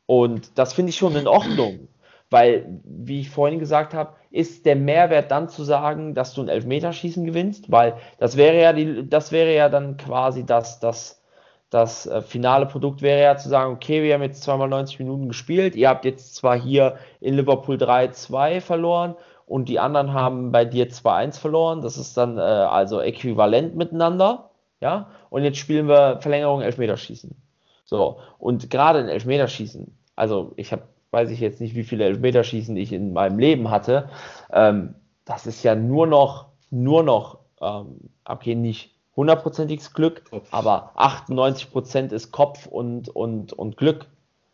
[0.05, 1.88] Und das finde ich schon in Ordnung.
[2.31, 6.47] Weil, wie ich vorhin gesagt habe, ist der Mehrwert dann zu sagen, dass du ein
[6.47, 11.23] Elfmeterschießen gewinnst, weil das wäre ja die, das wäre ja dann quasi das, das,
[11.71, 15.27] das äh, finale Produkt wäre ja zu sagen, okay, wir haben jetzt zweimal 90 Minuten
[15.27, 19.15] gespielt, ihr habt jetzt zwar hier in Liverpool 3-2 verloren
[19.49, 24.51] und die anderen haben bei dir 2-1 verloren, das ist dann äh, also äquivalent miteinander,
[24.79, 27.35] ja, und jetzt spielen wir Verlängerung Elfmeterschießen.
[27.83, 32.77] So, und gerade in Elfmeterschießen, also ich habe weiß ich jetzt nicht, wie viele Elfmeterschießen
[32.77, 34.09] ich in meinem Leben hatte.
[34.51, 40.47] Ähm, das ist ja nur noch, nur noch, ähm, okay, nicht hundertprozentiges Glück, Kopf.
[40.51, 44.05] aber 98 Prozent ist Kopf und, und, und Glück.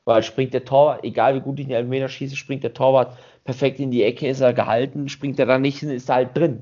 [0.06, 3.80] Weil springt der Torwart, egal wie gut ich den Elfmeter schieße, springt der Torwart perfekt
[3.80, 6.62] in die Ecke, ist er gehalten, springt er da nicht hin, ist er halt drin.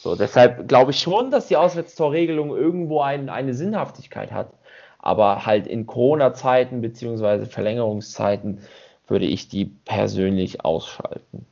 [0.00, 4.52] So, deshalb glaube ich schon, dass die Auswärtstorregelung irgendwo ein, eine Sinnhaftigkeit hat.
[5.00, 8.60] Aber halt in Corona-Zeiten beziehungsweise Verlängerungszeiten
[9.08, 11.47] würde ich die persönlich ausschalten.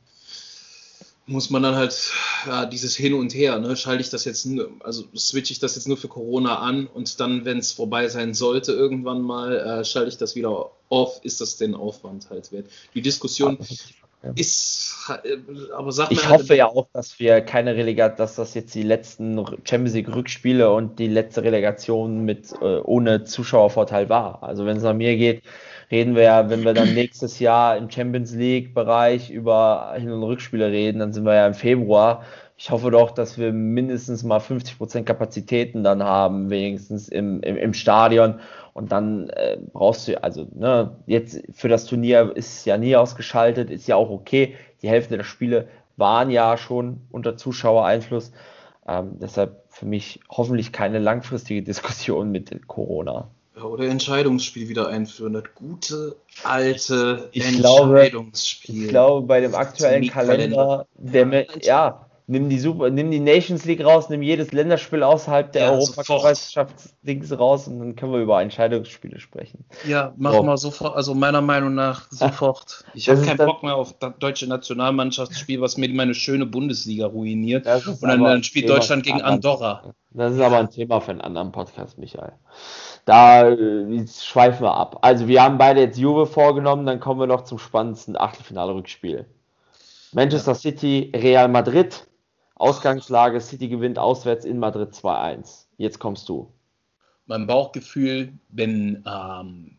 [1.27, 2.13] Muss man dann halt
[2.45, 3.75] ja, dieses Hin und Her, ne?
[3.75, 4.47] schalte ich das jetzt,
[4.79, 8.33] also switche ich das jetzt nur für Corona an und dann, wenn es vorbei sein
[8.33, 12.67] sollte, irgendwann mal, äh, schalte ich das wieder auf, ist das den Aufwand halt wert?
[12.93, 13.59] Die Diskussion
[14.23, 14.31] ja.
[14.35, 15.37] ist, äh,
[15.73, 18.83] aber sag Ich halt, hoffe ja auch, dass wir keine Relegation, dass das jetzt die
[18.83, 24.43] letzten Champions League Rückspiele und die letzte Relegation mit äh, ohne Zuschauervorteil war.
[24.43, 25.43] Also wenn es nach mir geht,
[25.91, 30.71] reden wir ja, wenn wir dann nächstes Jahr im Champions League-Bereich über Hin- und Rückspiele
[30.71, 32.23] reden, dann sind wir ja im Februar.
[32.57, 37.73] Ich hoffe doch, dass wir mindestens mal 50% Kapazitäten dann haben, wenigstens im, im, im
[37.73, 38.39] Stadion.
[38.73, 43.69] Und dann äh, brauchst du, also ne, jetzt für das Turnier ist ja nie ausgeschaltet,
[43.69, 44.55] ist ja auch okay.
[44.81, 48.31] Die Hälfte der Spiele waren ja schon unter Zuschauereinfluss.
[48.87, 53.29] Ähm, deshalb für mich hoffentlich keine langfristige Diskussion mit Corona.
[53.63, 55.33] Oder Entscheidungsspiel wieder einführen.
[55.33, 58.73] Das gute alte ich Entscheidungsspiel.
[58.73, 63.63] Glaube, ich glaube, bei dem aktuellen Kalender, der, ja, nimm die Super, nimm die Nations
[63.65, 68.41] League raus, nimm jedes Länderspiel außerhalb der ja, Europameisterschaftsdings raus und dann können wir über
[68.41, 69.65] Entscheidungsspiele sprechen.
[69.87, 70.43] Ja, mach so.
[70.43, 72.83] mal sofort, also meiner Meinung nach sofort.
[72.93, 77.65] Ich habe keinen Bock mehr auf das deutsche Nationalmannschaftsspiel, was mir meine schöne Bundesliga ruiniert.
[77.65, 79.93] Und dann, dann spielt Deutschland gegen Andorra.
[80.11, 82.33] Das ist aber ein Thema für einen anderen Podcast, Michael.
[83.05, 84.99] Da äh, schweifen wir ab.
[85.01, 89.25] Also wir haben beide jetzt Juve vorgenommen, dann kommen wir noch zum spannendsten Achtelfinale-Rückspiel.
[90.13, 92.07] Manchester City, Real Madrid.
[92.59, 95.65] Ausgangslage, City gewinnt auswärts in Madrid 2-1.
[95.77, 96.51] Jetzt kommst du.
[97.27, 99.77] Mein Bauchgefühl, wenn ähm,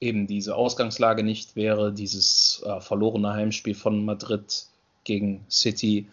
[0.00, 4.66] eben diese Ausgangslage nicht wäre, dieses äh, verlorene Heimspiel von Madrid
[5.04, 6.08] gegen City,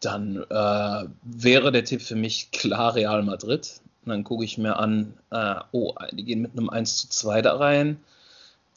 [0.00, 3.80] dann äh, wäre der Tipp für mich klar Real Madrid.
[4.04, 7.42] Und dann gucke ich mir an, äh, oh, die gehen mit einem 1 zu 2
[7.42, 8.00] da rein.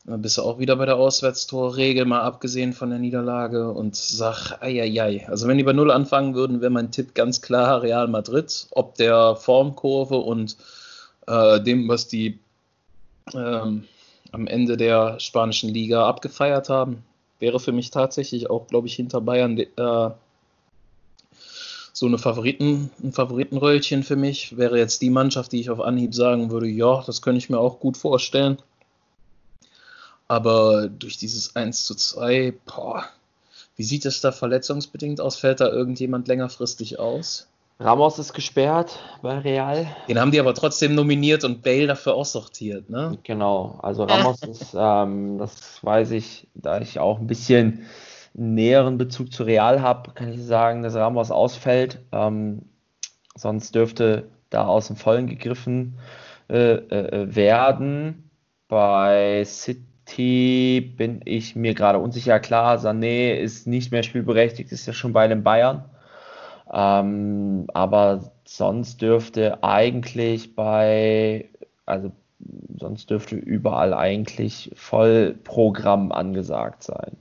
[0.08, 4.62] Dann bist du auch wieder bei der Auswärtstorregel, mal abgesehen von der Niederlage und sag,
[4.62, 5.28] eieiei.
[5.28, 8.68] Also wenn die bei Null anfangen würden, wäre mein Tipp ganz klar Real Madrid.
[8.72, 10.58] Ob der Formkurve und
[11.26, 12.38] äh, dem, was die
[13.34, 13.86] ähm,
[14.32, 17.04] am Ende der spanischen Liga abgefeiert haben,
[17.40, 20.10] wäre für mich tatsächlich auch, glaube ich, hinter Bayern äh,
[21.94, 24.56] so eine Favoriten, ein Favoritenröllchen für mich.
[24.56, 27.58] Wäre jetzt die Mannschaft, die ich auf Anhieb sagen würde, ja, das könnte ich mir
[27.58, 28.60] auch gut vorstellen.
[30.28, 33.06] Aber durch dieses 1 zu 2, boah,
[33.76, 35.38] wie sieht es da verletzungsbedingt aus?
[35.38, 37.48] Fällt da irgendjemand längerfristig aus?
[37.78, 39.86] Ramos ist gesperrt bei Real.
[40.08, 43.18] Den haben die aber trotzdem nominiert und Bale dafür aussortiert, ne?
[43.24, 47.86] Genau, also Ramos ist, ähm, das weiß ich, da ich auch ein bisschen
[48.34, 52.00] näheren Bezug zu Real habe, kann ich sagen, dass Ramos ausfällt.
[52.14, 52.62] Ähm,
[53.36, 55.98] sonst dürfte da aus dem Vollen gegriffen
[56.50, 58.30] äh, äh, werden.
[58.68, 62.40] Bei City bin ich mir gerade unsicher.
[62.40, 65.86] Klar, Sané ist nicht mehr spielberechtigt, ist ja schon bei den Bayern.
[66.72, 71.50] Ähm, aber sonst dürfte eigentlich bei,
[71.86, 72.12] also
[72.78, 77.18] sonst dürfte überall eigentlich Vollprogramm angesagt sein.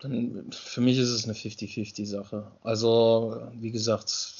[0.00, 2.50] Dann, für mich ist es eine 50-50-Sache.
[2.62, 4.39] Also, wie gesagt,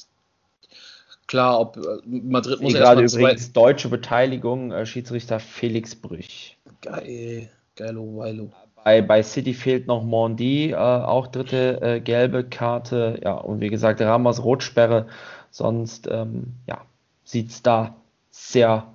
[1.31, 6.57] klar, ob Madrid muss gerade übrigens deutsche Beteiligung, äh, Schiedsrichter Felix Brüch.
[6.81, 8.51] Geil, geilo, weilo.
[8.83, 13.19] Bei, bei City fehlt noch Mondi, äh, auch dritte äh, gelbe Karte.
[13.23, 15.07] Ja, und wie gesagt, Ramos Rotsperre.
[15.51, 16.81] Sonst ähm, ja,
[17.23, 17.95] sieht es da
[18.29, 18.87] sehr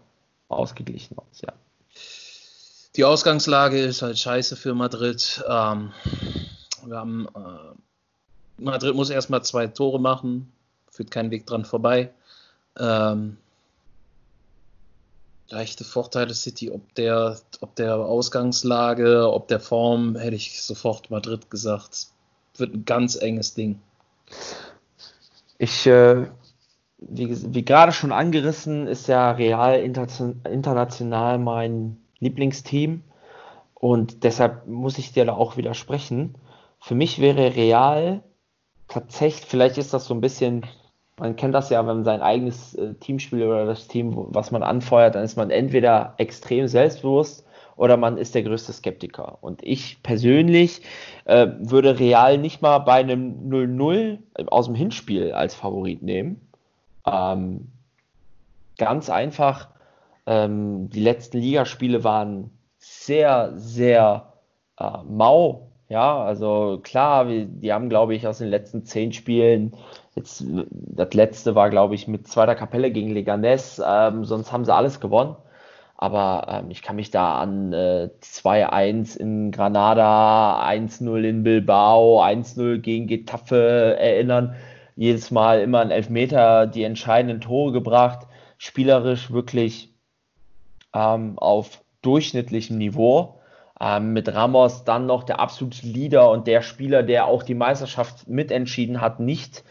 [0.48, 1.52] ausgeglichen aus, ja.
[2.96, 5.42] Die Ausgangslage ist halt scheiße für Madrid.
[5.48, 5.92] Ähm,
[6.84, 10.52] wir haben, äh, Madrid muss erstmal zwei Tore machen,
[10.90, 12.10] führt kein Weg dran vorbei.
[12.78, 13.38] Ähm,
[15.48, 21.50] leichte Vorteile City, ob der, ob der Ausgangslage, ob der Form, hätte ich sofort Madrid
[21.50, 22.08] gesagt.
[22.56, 23.80] Wird ein ganz enges Ding.
[25.58, 26.26] Ich, äh,
[26.98, 33.02] wie, wie gerade schon angerissen, ist ja Real international mein Lieblingsteam
[33.74, 36.36] und deshalb muss ich dir da auch widersprechen.
[36.80, 38.22] Für mich wäre Real
[38.88, 40.64] tatsächlich, vielleicht ist das so ein bisschen
[41.18, 44.50] man kennt das ja, wenn man sein eigenes äh, Team spielt oder das Team, was
[44.50, 49.38] man anfeuert, dann ist man entweder extrem selbstbewusst oder man ist der größte Skeptiker.
[49.40, 50.82] Und ich persönlich
[51.24, 56.40] äh, würde Real nicht mal bei einem 0-0 aus dem Hinspiel als Favorit nehmen.
[57.06, 57.68] Ähm,
[58.78, 59.68] ganz einfach,
[60.26, 64.32] ähm, die letzten Ligaspiele waren sehr, sehr
[64.78, 65.65] äh, mau.
[65.88, 69.76] Ja, also klar, wir, die haben, glaube ich, aus den letzten zehn Spielen
[70.16, 73.80] Jetzt, das letzte war, glaube ich, mit zweiter Kapelle gegen Leganes.
[73.86, 75.36] Ähm, sonst haben sie alles gewonnen.
[75.98, 82.78] Aber ähm, ich kann mich da an äh, 2-1 in Granada, 1-0 in Bilbao, 1-0
[82.78, 84.56] gegen Getafe erinnern.
[84.96, 88.26] Jedes Mal immer ein Elfmeter, die entscheidenden Tore gebracht.
[88.58, 89.94] Spielerisch wirklich
[90.94, 93.35] ähm, auf durchschnittlichem Niveau.
[93.80, 98.26] Ähm, mit Ramos dann noch der absolute Leader und der Spieler, der auch die Meisterschaft
[98.26, 99.64] mitentschieden hat, nicht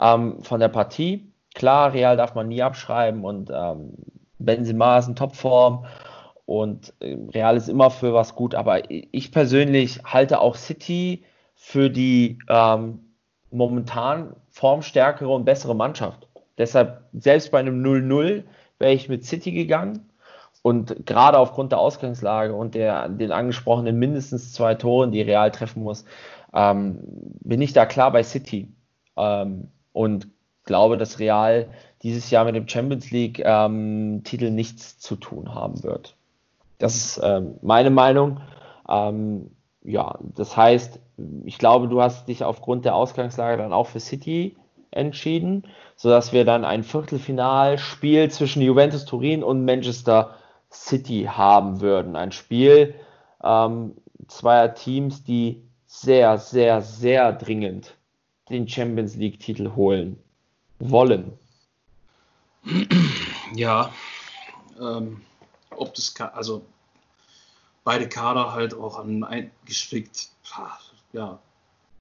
[0.00, 1.32] ähm, von der Partie.
[1.54, 3.94] Klar, Real darf man nie abschreiben und ähm,
[4.38, 5.86] Benzema ist in Topform
[6.46, 11.90] und äh, Real ist immer für was gut, aber ich persönlich halte auch City für
[11.90, 13.00] die ähm,
[13.50, 16.28] momentan formstärkere und bessere Mannschaft.
[16.56, 18.44] Deshalb, selbst bei einem 0-0
[18.78, 20.07] wäre ich mit City gegangen.
[20.68, 25.82] Und gerade aufgrund der Ausgangslage und der, den angesprochenen mindestens zwei Toren, die Real treffen
[25.82, 26.04] muss,
[26.52, 26.98] ähm,
[27.40, 28.68] bin ich da klar bei City.
[29.16, 30.28] Ähm, und
[30.64, 31.68] glaube, dass Real
[32.02, 36.16] dieses Jahr mit dem Champions League ähm, nichts zu tun haben wird.
[36.76, 38.42] Das ist ähm, meine Meinung.
[38.90, 39.50] Ähm,
[39.82, 41.00] ja, das heißt,
[41.46, 44.54] ich glaube, du hast dich aufgrund der Ausgangslage dann auch für City
[44.90, 45.64] entschieden,
[45.96, 50.34] sodass wir dann ein Viertelfinalspiel zwischen Juventus Turin und Manchester
[50.70, 52.16] City haben würden.
[52.16, 52.94] Ein Spiel
[53.42, 53.94] ähm,
[54.26, 57.96] zweier Teams, die sehr, sehr, sehr dringend
[58.50, 60.18] den Champions League-Titel holen
[60.78, 61.32] wollen.
[63.54, 63.92] Ja,
[64.80, 65.22] ähm,
[65.76, 66.64] ob das, also
[67.84, 70.28] beide Kader halt auch an eingeschickt,
[71.12, 71.38] ja,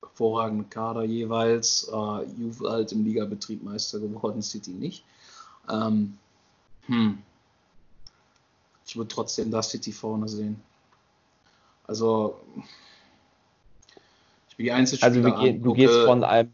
[0.02, 1.88] hervorragende Kader jeweils.
[1.88, 5.04] Äh, Juve halt im Ligabetrieb Meister geworden, City nicht.
[5.70, 6.18] Ähm,
[6.88, 7.22] hm.
[8.88, 10.62] Ich würde trotzdem das City vorne sehen.
[11.86, 12.40] Also,
[14.50, 16.54] ich bin die Einzelspieler Also, gehen, du gehst von einem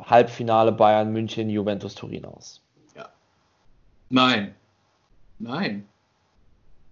[0.00, 2.60] Halbfinale Bayern München, Juventus Turin aus.
[2.94, 3.08] Ja.
[4.10, 4.54] Nein.
[5.38, 5.88] Nein.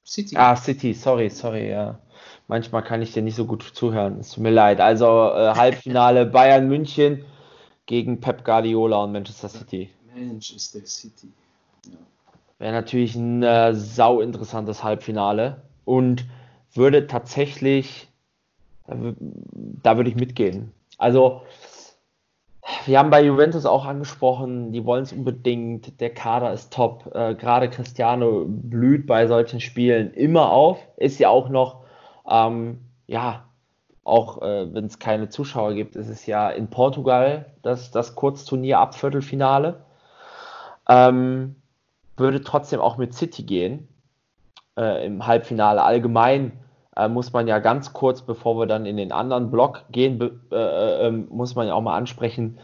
[0.07, 0.37] City.
[0.37, 1.99] Ah, City, sorry, sorry, ja.
[2.47, 4.21] Manchmal kann ich dir nicht so gut zuhören.
[4.21, 4.81] Es tut mir leid.
[4.81, 7.25] Also äh, Halbfinale Bayern München
[7.87, 9.91] gegen Pep Guardiola und Manchester City.
[10.15, 11.33] Manchester City.
[11.87, 11.99] Ja.
[12.59, 16.25] Wäre natürlich ein äh, sau interessantes Halbfinale und
[16.73, 18.09] würde tatsächlich,
[18.87, 20.73] da, würde ich mitgehen.
[20.99, 21.43] Also
[22.87, 27.11] wir haben bei Juventus auch angesprochen, die wollen es unbedingt, der Kader ist top.
[27.15, 31.85] Äh, Gerade Cristiano blüht bei solchen Spielen immer auf, ist ja auch noch,
[32.29, 33.45] ähm, ja,
[34.05, 38.79] auch äh, wenn es keine Zuschauer gibt, ist es ja in Portugal das, das Kurzturnier
[38.79, 39.83] ab Viertelfinale.
[40.89, 41.57] Ähm,
[42.17, 43.89] würde trotzdem auch mit City gehen
[44.79, 45.83] äh, im Halbfinale.
[45.83, 46.53] Allgemein
[46.97, 50.57] äh, muss man ja ganz kurz, bevor wir dann in den anderen Block gehen, äh,
[50.57, 52.59] äh, ähm, muss man ja auch mal ansprechen,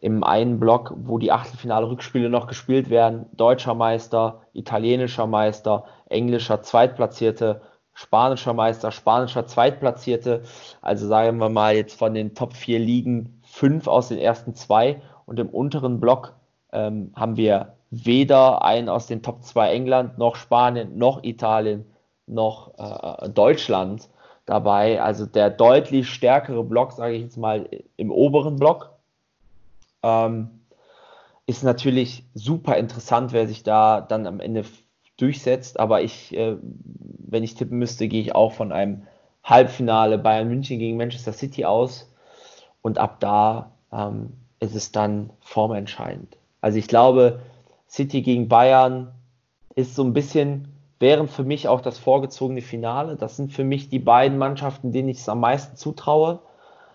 [0.00, 7.60] im einen Block, wo die Achtelfinale-Rückspiele noch gespielt werden, deutscher Meister, italienischer Meister, englischer Zweitplatzierte,
[7.92, 10.42] spanischer Meister, spanischer Zweitplatzierte.
[10.80, 15.02] Also sagen wir mal jetzt von den Top 4 Ligen fünf aus den ersten zwei
[15.26, 16.34] und im unteren Block
[16.72, 21.84] ähm, haben wir weder einen aus den Top 2 England, noch Spanien, noch Italien,
[22.26, 24.08] noch äh, Deutschland
[24.46, 25.02] dabei.
[25.02, 28.90] Also der deutlich stärkere Block, sage ich jetzt mal, im oberen Block.
[30.02, 30.50] Ähm,
[31.46, 34.64] ist natürlich super interessant, wer sich da dann am Ende
[35.16, 35.80] durchsetzt.
[35.80, 39.06] Aber ich, äh, wenn ich tippen müsste, gehe ich auch von einem
[39.42, 42.12] Halbfinale Bayern München gegen Manchester City aus.
[42.82, 46.36] Und ab da ähm, ist es dann formentscheidend.
[46.60, 47.40] Also ich glaube,
[47.90, 49.12] City gegen Bayern
[49.74, 50.68] ist so ein bisschen,
[51.00, 53.16] wären für mich auch das vorgezogene Finale.
[53.16, 56.40] Das sind für mich die beiden Mannschaften, denen ich es am meisten zutraue.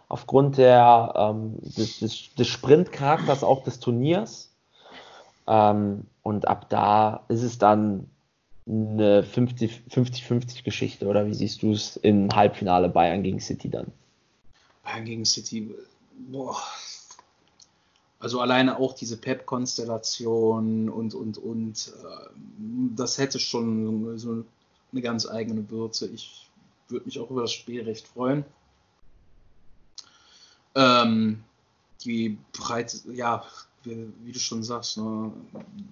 [0.08, 4.52] Aufgrund der, ähm, des, des, des Sprintcharakters auch des Turniers.
[5.48, 8.10] Ähm, und ab da ist es dann
[8.68, 13.88] eine 50-50 Geschichte, oder wie siehst du es im Halbfinale Bayern gegen City dann?
[14.84, 15.76] Bayern gegen City,
[16.32, 16.58] boah,
[18.26, 22.30] also alleine auch diese Pep-Konstellation und, und, und, äh,
[22.96, 24.44] das hätte schon so
[24.92, 26.08] eine ganz eigene Würze.
[26.08, 26.50] Ich
[26.88, 28.44] würde mich auch über das Spiel recht freuen.
[30.74, 31.44] Ähm,
[32.04, 33.46] die Breite, ja,
[33.86, 35.32] wie, wie du schon sagst, ne,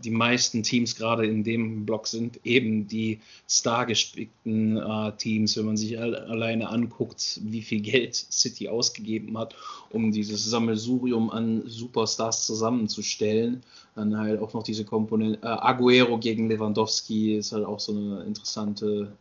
[0.03, 5.77] die meisten Teams gerade in dem Block sind eben die stargespickten äh, Teams, wenn man
[5.77, 9.55] sich all, alleine anguckt, wie viel Geld City ausgegeben hat,
[9.91, 13.63] um dieses Sammelsurium an Superstars zusammenzustellen.
[13.95, 18.23] Dann halt auch noch diese Komponente, äh, Aguero gegen Lewandowski ist halt auch so eine
[18.23, 19.11] interessante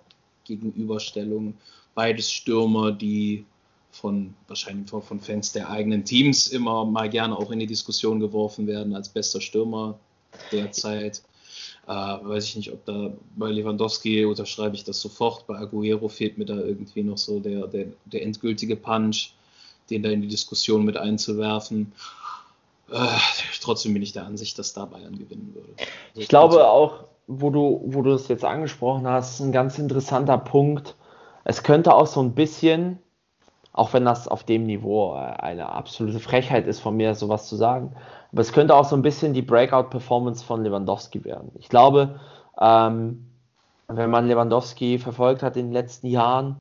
[0.44, 1.54] Gegenüberstellung.
[1.94, 3.44] Beides Stürmer, die
[3.92, 8.66] von wahrscheinlich von Fans der eigenen Teams immer mal gerne auch in die Diskussion geworfen
[8.66, 9.98] werden als bester Stürmer
[10.50, 11.22] derzeit.
[11.86, 15.46] Äh, weiß ich nicht, ob da bei Lewandowski unterschreibe ich das sofort.
[15.46, 19.34] Bei Aguero fehlt mir da irgendwie noch so der, der, der endgültige Punch,
[19.90, 21.92] den da in die Diskussion mit einzuwerfen.
[22.90, 23.06] Äh,
[23.60, 25.68] trotzdem bin ich der Ansicht, dass da Bayern gewinnen würde.
[25.78, 30.38] Also ich glaube auch, wo du, wo du es jetzt angesprochen hast, ein ganz interessanter
[30.38, 30.94] Punkt.
[31.44, 32.98] Es könnte auch so ein bisschen,
[33.72, 37.94] auch wenn das auf dem Niveau eine absolute Frechheit ist, von mir sowas zu sagen,
[38.30, 41.52] aber es könnte auch so ein bisschen die Breakout-Performance von Lewandowski werden.
[41.58, 42.20] Ich glaube,
[42.60, 43.26] ähm,
[43.88, 46.56] wenn man Lewandowski verfolgt hat in den letzten Jahren,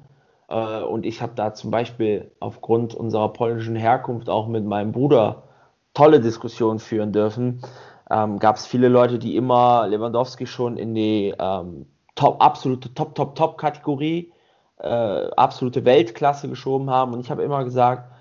[0.50, 5.44] äh, und ich habe da zum Beispiel aufgrund unserer polnischen Herkunft auch mit meinem Bruder
[5.94, 7.62] tolle Diskussionen führen dürfen,
[8.10, 11.86] ähm, gab es viele Leute, die immer Lewandowski schon in die ähm,
[12.16, 14.31] top, absolute Top, Top, Top-Kategorie,
[14.82, 17.14] äh, absolute Weltklasse geschoben haben.
[17.14, 18.12] Und ich habe immer gesagt,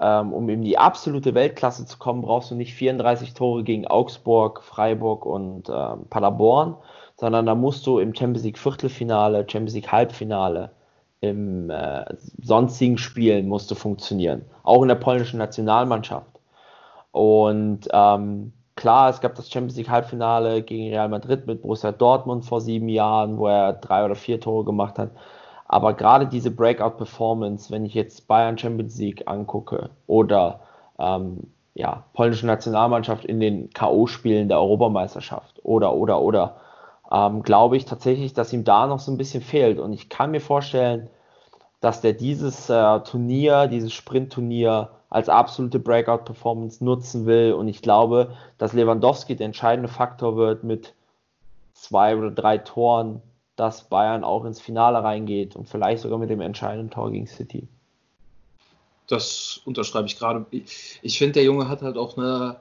[0.00, 4.62] ähm, um in die absolute Weltklasse zu kommen, brauchst du nicht 34 Tore gegen Augsburg,
[4.62, 6.76] Freiburg und ähm, Paderborn,
[7.16, 10.70] sondern da musst du im Champions League Viertelfinale, Champions League Halbfinale,
[11.20, 12.04] im äh,
[12.42, 14.44] sonstigen Spielen musst du funktionieren.
[14.64, 16.26] Auch in der polnischen Nationalmannschaft.
[17.12, 22.44] Und ähm, klar, es gab das Champions League Halbfinale gegen Real Madrid mit Borussia Dortmund
[22.44, 25.12] vor sieben Jahren, wo er drei oder vier Tore gemacht hat.
[25.72, 30.60] Aber gerade diese Breakout-Performance, wenn ich jetzt Bayern Champions League angucke oder
[30.98, 36.56] ähm, ja, polnische Nationalmannschaft in den K.O.-Spielen der Europameisterschaft oder, oder, oder,
[37.10, 39.78] ähm, glaube ich tatsächlich, dass ihm da noch so ein bisschen fehlt.
[39.78, 41.08] Und ich kann mir vorstellen,
[41.80, 47.54] dass der dieses äh, Turnier, dieses Sprintturnier als absolute Breakout-Performance nutzen will.
[47.54, 50.92] Und ich glaube, dass Lewandowski der entscheidende Faktor wird mit
[51.72, 53.22] zwei oder drei Toren,
[53.62, 57.68] dass Bayern auch ins Finale reingeht und vielleicht sogar mit dem entscheidenden Tor gegen City.
[59.06, 60.44] Das unterschreibe ich gerade.
[60.50, 62.56] Ich, finde, der Junge hat halt auch eine,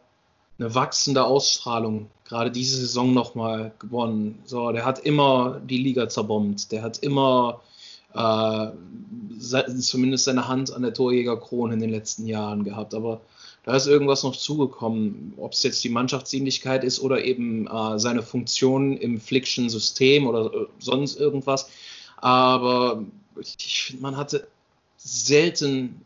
[0.59, 2.11] eine wachsende Ausstrahlung.
[2.25, 4.43] Gerade diese Saison nochmal gewonnen.
[4.45, 6.71] So, der hat immer die Liga zerbombt.
[6.71, 7.61] Der hat immer
[8.13, 8.67] äh,
[9.79, 12.93] zumindest seine Hand an der Torjägerkrone in den letzten Jahren gehabt.
[12.93, 13.21] Aber
[13.63, 18.23] da ist irgendwas noch zugekommen, ob es jetzt die Mannschaftsdienlichkeit ist oder eben äh, seine
[18.23, 21.69] Funktion im Flickschen System oder äh, sonst irgendwas.
[22.17, 23.03] Aber
[23.39, 24.47] ich finde, man hatte
[24.97, 26.01] selten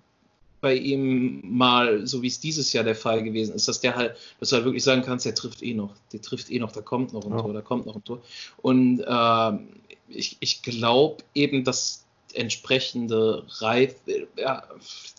[0.62, 4.16] bei ihm mal, so wie es dieses Jahr der Fall gewesen ist, dass der halt,
[4.40, 6.82] dass du halt wirklich sagen kannst, der trifft eh noch, der trifft eh noch, da
[6.82, 7.42] kommt noch ein ja.
[7.42, 8.22] Tor, da kommt noch ein Tor.
[8.58, 9.52] Und äh,
[10.10, 12.05] ich, ich glaube eben, dass
[12.36, 14.64] entsprechende Reife, ja,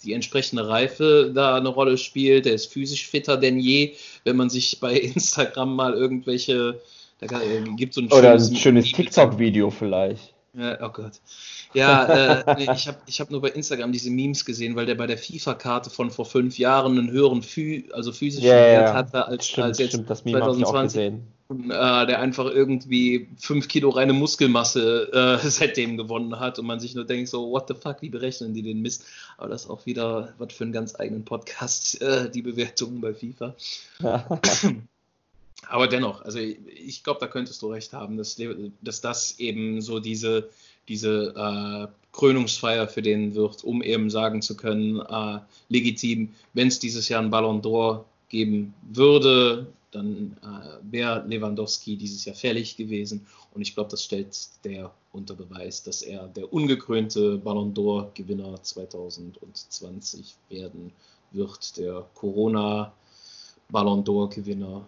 [0.04, 2.46] die entsprechende Reife da eine Rolle spielt.
[2.46, 3.94] Der ist physisch fitter denn je,
[4.24, 6.80] wenn man sich bei Instagram mal irgendwelche,
[7.20, 7.26] da
[7.76, 10.35] gibt so ein Oder schönes, ein schönes TikTok-Video vielleicht.
[10.56, 11.20] Ja, oh Gott.
[11.74, 14.94] Ja, äh, nee, ich habe ich hab nur bei Instagram diese Memes gesehen, weil der
[14.94, 19.26] bei der FIFA-Karte von vor fünf Jahren einen höheren Phü also physischen yeah, Wert hatte
[19.26, 21.12] als, stimmt, als jetzt stimmt, das Meme 2020.
[21.48, 26.80] Und, äh, der einfach irgendwie fünf Kilo reine Muskelmasse äh, seitdem gewonnen hat und man
[26.80, 29.04] sich nur denkt so, what the fuck, wie berechnen die den Mist?
[29.36, 33.12] Aber das ist auch wieder was für einen ganz eigenen Podcast, äh, die Bewertungen bei
[33.12, 33.54] FIFA.
[35.68, 38.40] Aber dennoch, also ich, glaube, da könntest du recht haben, dass,
[38.82, 40.48] dass das eben so diese
[40.88, 46.78] diese äh, Krönungsfeier für den wird, um eben sagen zu können, äh, legitim, wenn es
[46.78, 53.26] dieses Jahr einen Ballon d'Or geben würde, dann äh, wäre Lewandowski dieses Jahr fällig gewesen.
[53.54, 60.34] Und ich glaube, das stellt der unter Beweis, dass er der ungekrönte Ballon d'Or-Gewinner 2020
[60.50, 60.92] werden
[61.32, 62.92] wird, der Corona
[63.70, 64.86] Ballon d'Or-Gewinner.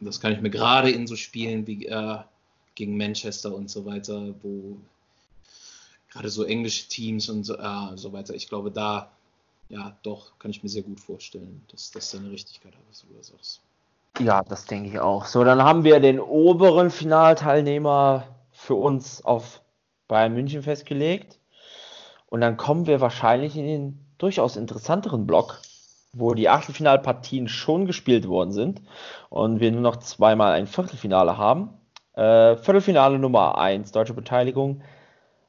[0.00, 2.18] Das kann ich mir gerade in so Spielen wie äh,
[2.74, 4.76] gegen Manchester und so weiter, wo
[6.10, 8.34] gerade so englische Teams und so, äh, so weiter.
[8.34, 9.10] Ich glaube, da,
[9.68, 13.06] ja, doch, kann ich mir sehr gut vorstellen, dass das seine Richtigkeit hat, was du
[13.16, 13.60] da sagst.
[14.20, 15.26] Ja, das denke ich auch.
[15.26, 19.60] So, dann haben wir den oberen Finalteilnehmer für uns auf
[20.08, 21.38] Bayern München festgelegt.
[22.26, 25.60] Und dann kommen wir wahrscheinlich in den durchaus interessanteren Block,
[26.12, 28.82] wo die Achtelfinalpartien schon gespielt worden sind
[29.30, 31.70] und wir nur noch zweimal ein Viertelfinale haben.
[32.14, 34.82] Äh, Viertelfinale Nummer 1, deutsche Beteiligung,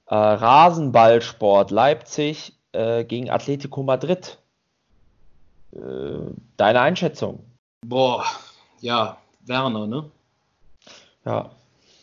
[0.08, 4.38] äh, Rasenballsport Leipzig äh, gegen Atletico Madrid.
[5.72, 5.80] Äh,
[6.58, 7.44] deine Einschätzung?
[7.86, 8.26] Boah,
[8.82, 10.12] ja, Werner, ne?
[11.26, 11.50] Ja.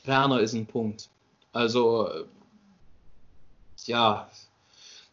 [0.04, 1.08] Werner ist ein Punkt.
[1.52, 2.24] Also, äh,
[3.84, 4.28] ja,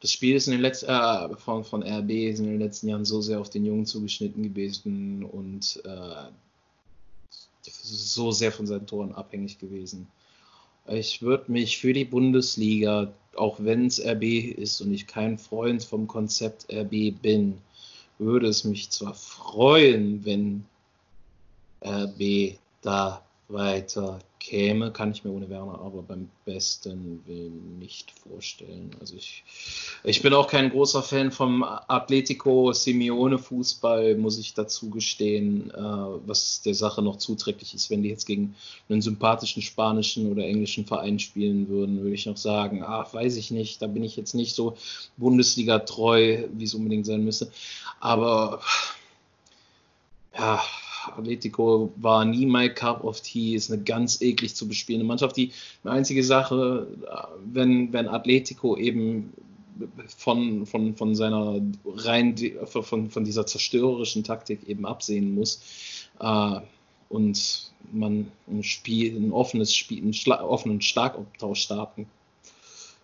[0.04, 3.06] das Spiel ist in den letzten, äh, von, von RB ist in den letzten Jahren
[3.06, 6.30] so sehr auf den Jungen zugeschnitten gewesen und äh,
[7.62, 10.10] so sehr von seinen Toren abhängig gewesen.
[10.88, 14.24] Ich würde mich für die Bundesliga, auch wenn es RB
[14.58, 17.60] ist und ich kein Freund vom Konzept RB bin,
[18.20, 20.66] würde es mich zwar freuen, wenn
[21.82, 28.92] RB da weiter käme, kann ich mir ohne Werner aber beim besten Willen nicht vorstellen.
[29.00, 29.46] Also ich,
[30.04, 35.78] ich bin auch kein großer Fan vom Atletico Simeone Fußball, muss ich dazu gestehen, äh,
[35.78, 37.90] was der Sache noch zuträglich ist.
[37.90, 38.54] Wenn die jetzt gegen
[38.90, 43.50] einen sympathischen spanischen oder englischen Verein spielen würden, würde ich noch sagen, ach, weiß ich
[43.50, 44.76] nicht, da bin ich jetzt nicht so
[45.16, 47.50] Bundesliga treu, wie es unbedingt sein müsste.
[48.02, 48.60] Aber
[50.38, 50.62] ja,
[51.08, 55.38] Atletico war nie my cup of tea, ist eine ganz eklig zu bespielende Mannschaft.
[55.38, 55.52] Die
[55.84, 56.88] einzige Sache,
[57.46, 59.34] wenn, wenn Atletico eben
[60.18, 62.36] von, von, von seiner rein
[62.66, 65.62] von, von dieser zerstörerischen Taktik eben absehen muss
[66.20, 66.60] äh,
[67.10, 72.08] und man ein Spiel, ein offenes Spiel, einen offenen Schlagabtausch starten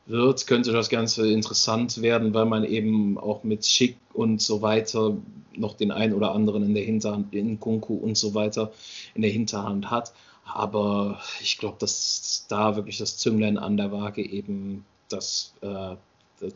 [0.10, 5.16] wird, könnte das Ganze interessant werden, weil man eben auch mit Schick und so weiter
[5.56, 8.72] noch den einen oder anderen in der Hinterhand, in Kunku und so weiter
[9.14, 10.14] in der Hinterhand hat.
[10.46, 15.96] Aber ich glaube, dass da wirklich das Zünglein an der Waage eben das, äh,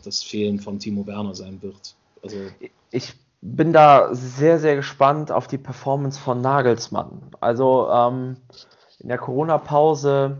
[0.03, 1.95] das Fehlen von Timo Werner sein wird.
[2.23, 2.37] Also
[2.91, 7.21] ich bin da sehr, sehr gespannt auf die Performance von Nagelsmann.
[7.39, 8.37] Also ähm,
[8.99, 10.37] in der Corona-Pause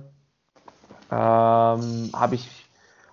[1.11, 2.62] ähm, habe ich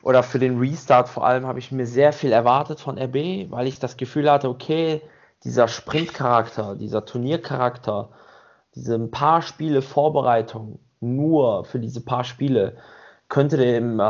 [0.03, 3.67] oder für den Restart vor allem habe ich mir sehr viel erwartet von RB, weil
[3.67, 5.03] ich das Gefühl hatte, okay,
[5.45, 8.11] dieser Sprintcharakter, dieser Turniercharakter,
[8.75, 12.77] diese paar Spiele Vorbereitung nur für diese paar Spiele
[13.29, 14.05] könnte dem äh,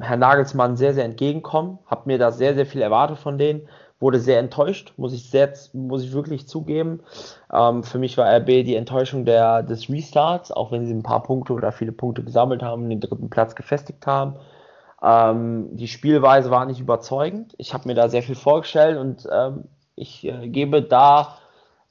[0.00, 1.78] Herr Nagelsmann sehr, sehr entgegenkommen.
[1.86, 3.68] Hab mir da sehr, sehr viel erwartet von denen.
[3.98, 7.00] Wurde sehr enttäuscht, muss ich, sehr, muss ich wirklich zugeben.
[7.50, 11.22] Ähm, für mich war RB die Enttäuschung der, des Restarts, auch wenn sie ein paar
[11.22, 14.36] Punkte oder viele Punkte gesammelt haben, den dritten Platz gefestigt haben.
[15.02, 17.54] Ähm, die Spielweise war nicht überzeugend.
[17.58, 21.38] Ich habe mir da sehr viel vorgestellt und ähm, ich äh, gebe da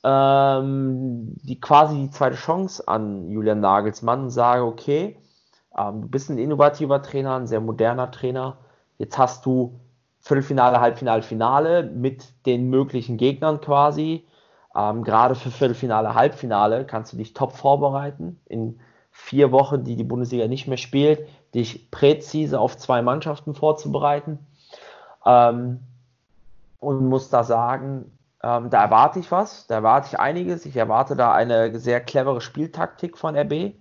[0.04, 5.18] ähm, die quasi die zweite Chance an Julian Nagelsmann und sage, okay,
[5.78, 8.58] ähm, du bist ein innovativer Trainer, ein sehr moderner Trainer.
[8.98, 9.80] Jetzt hast du
[10.20, 14.26] Viertelfinale, Halbfinale, Finale mit den möglichen Gegnern quasi.
[14.76, 18.40] Ähm, gerade für Viertelfinale, Halbfinale kannst du dich top vorbereiten.
[18.46, 18.80] In
[19.18, 24.46] vier Wochen, die die Bundesliga nicht mehr spielt, dich präzise auf zwei Mannschaften vorzubereiten.
[25.26, 25.80] Ähm,
[26.82, 28.12] und muss da sagen,
[28.44, 30.66] ähm, da erwarte ich was, da erwarte ich einiges.
[30.66, 33.76] Ich erwarte da eine sehr clevere Spieltaktik von RB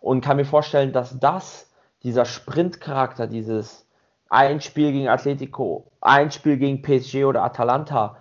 [0.00, 1.70] und kann mir vorstellen, dass das,
[2.02, 3.86] dieser Sprintcharakter, dieses
[4.30, 8.16] ein Spiel gegen Atletico, ein Spiel gegen PSG oder Atalanta,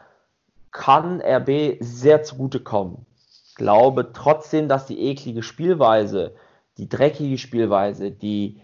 [0.71, 3.05] kann RB sehr zugutekommen.
[3.61, 6.33] Glaube trotzdem, dass die eklige Spielweise,
[6.79, 8.59] die dreckige Spielweise, die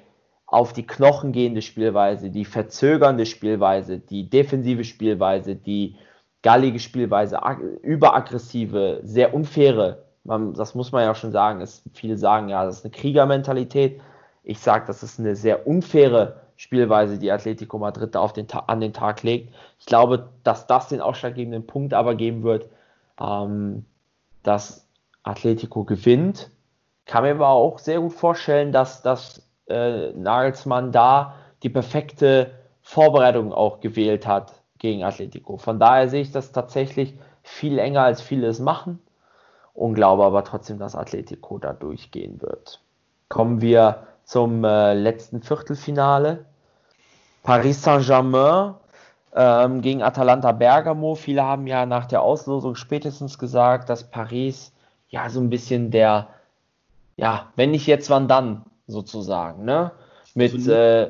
[0.48, 5.98] auf die Knochen gehende Spielweise, die verzögernde Spielweise, die defensive Spielweise, die
[6.42, 7.40] gallige Spielweise,
[7.84, 12.80] überaggressive, sehr unfaire, man, das muss man ja schon sagen, ist, viele sagen, ja, das
[12.80, 14.02] ist eine Kriegermentalität.
[14.44, 18.82] Ich sage, das ist eine sehr unfaire Spielweise, die Atletico Madrid da auf den, an
[18.82, 19.54] den Tag legt.
[19.78, 22.68] Ich glaube, dass das den ausschlaggebenden Punkt aber geben wird,
[23.22, 23.86] ähm,
[24.42, 24.87] dass
[25.28, 26.50] Atletico gewinnt.
[27.06, 32.52] Kann mir aber auch sehr gut vorstellen, dass, dass äh, Nagelsmann da die perfekte
[32.82, 35.58] Vorbereitung auch gewählt hat gegen Atletico.
[35.58, 39.00] Von daher sehe ich das tatsächlich viel enger, als viele es machen
[39.74, 42.82] und glaube aber trotzdem, dass Atletico da durchgehen wird.
[43.30, 46.46] Kommen wir zum äh, letzten Viertelfinale.
[47.44, 48.76] Paris Saint-Germain
[49.34, 51.16] ähm, gegen Atalanta Bergamo.
[51.16, 54.74] Viele haben ja nach der Auslosung spätestens gesagt, dass Paris
[55.10, 56.30] ja so ein bisschen der,
[57.16, 59.92] ja, wenn nicht jetzt, wann dann sozusagen, ne?
[60.34, 61.10] Mit äh,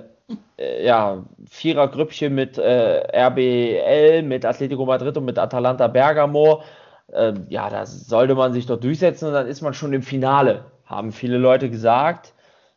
[0.57, 6.63] äh, ja, Vierergrüppchen mit äh, RBL, mit Atletico Madrid und mit Atalanta Bergamo.
[7.11, 10.65] Äh, ja, da sollte man sich doch durchsetzen und dann ist man schon im Finale,
[10.85, 12.33] haben viele Leute gesagt.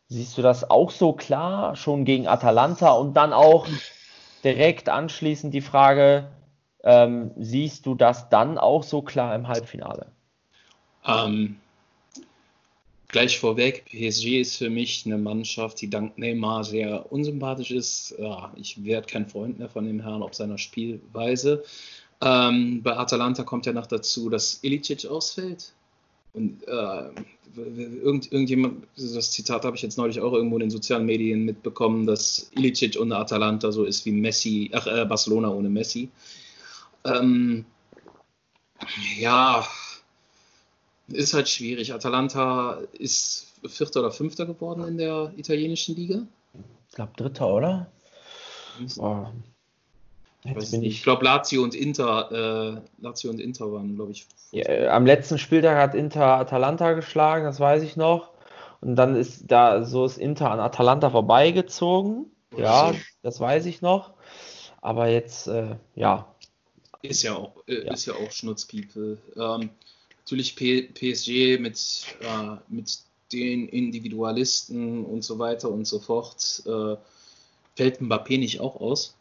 [0.07, 3.67] Siehst du das auch so klar, schon gegen Atalanta und dann auch
[4.43, 6.27] direkt anschließend die Frage,
[6.83, 10.07] ähm, siehst du das dann auch so klar im Halbfinale?
[11.05, 11.57] Ähm,
[13.11, 18.15] Gleich vorweg, PSG ist für mich eine Mannschaft, die dank Neymar sehr unsympathisch ist.
[18.17, 21.61] Ja, ich werde kein Freund mehr von dem Herrn ob seiner Spielweise.
[22.21, 25.73] Ähm, bei Atalanta kommt ja noch dazu, dass Ilicic ausfällt.
[26.33, 27.09] Und äh,
[27.57, 32.05] irgend, irgendjemand, das Zitat habe ich jetzt neulich auch irgendwo in den sozialen Medien mitbekommen,
[32.05, 36.07] dass Ilicic ohne Atalanta so ist wie Messi, ach, äh, Barcelona ohne Messi.
[37.03, 37.65] Ähm,
[39.19, 39.67] ja,
[41.13, 41.93] ist halt schwierig.
[41.93, 46.23] Atalanta ist Vierter oder Fünfter geworden in der italienischen Liga.
[46.89, 47.91] Ich glaube Dritter, oder?
[48.97, 49.25] Oh.
[50.43, 54.25] Ich, ich glaube Lazio und Inter, äh, Lazio und Inter waren, glaube ich.
[54.51, 58.31] Ja, am letzten Spieltag hat Inter Atalanta geschlagen, das weiß ich noch.
[58.81, 62.25] Und dann ist da so ist Inter an Atalanta vorbeigezogen.
[62.57, 64.13] Ja, das weiß ich noch.
[64.81, 66.33] Aber jetzt, äh, ja.
[67.03, 67.93] Ist ja auch, äh, ja.
[67.93, 69.19] ist ja auch Schnutzpiepe.
[69.37, 69.69] Ähm,
[70.23, 72.99] natürlich PSG mit, äh, mit
[73.33, 76.63] den Individualisten und so weiter und so fort.
[76.65, 76.95] Äh,
[77.75, 79.17] fällt Mbappé nicht auch aus?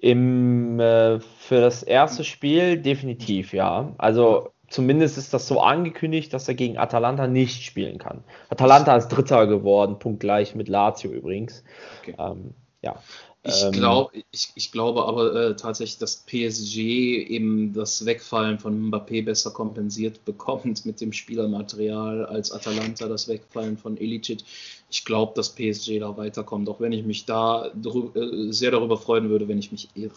[0.00, 3.94] Im, äh, für das erste Spiel definitiv, ja.
[3.98, 8.22] Also zumindest ist das so angekündigt, dass er gegen Atalanta nicht spielen kann.
[8.48, 11.64] Atalanta ist Dritter geworden, punktgleich mit Lazio übrigens.
[12.02, 12.14] Okay.
[12.18, 13.02] Ähm, ja.
[13.44, 16.76] Ich, ähm, glaub, ich, ich glaube aber äh, tatsächlich, dass PSG
[17.28, 23.78] eben das Wegfallen von Mbappé besser kompensiert bekommt mit dem Spielermaterial als Atalanta das Wegfallen
[23.78, 24.40] von Ilicic.
[24.90, 29.30] Ich glaube, dass PSG da weiterkommt, auch wenn ich mich da äh, sehr darüber freuen
[29.30, 30.12] würde, wenn ich mich irre.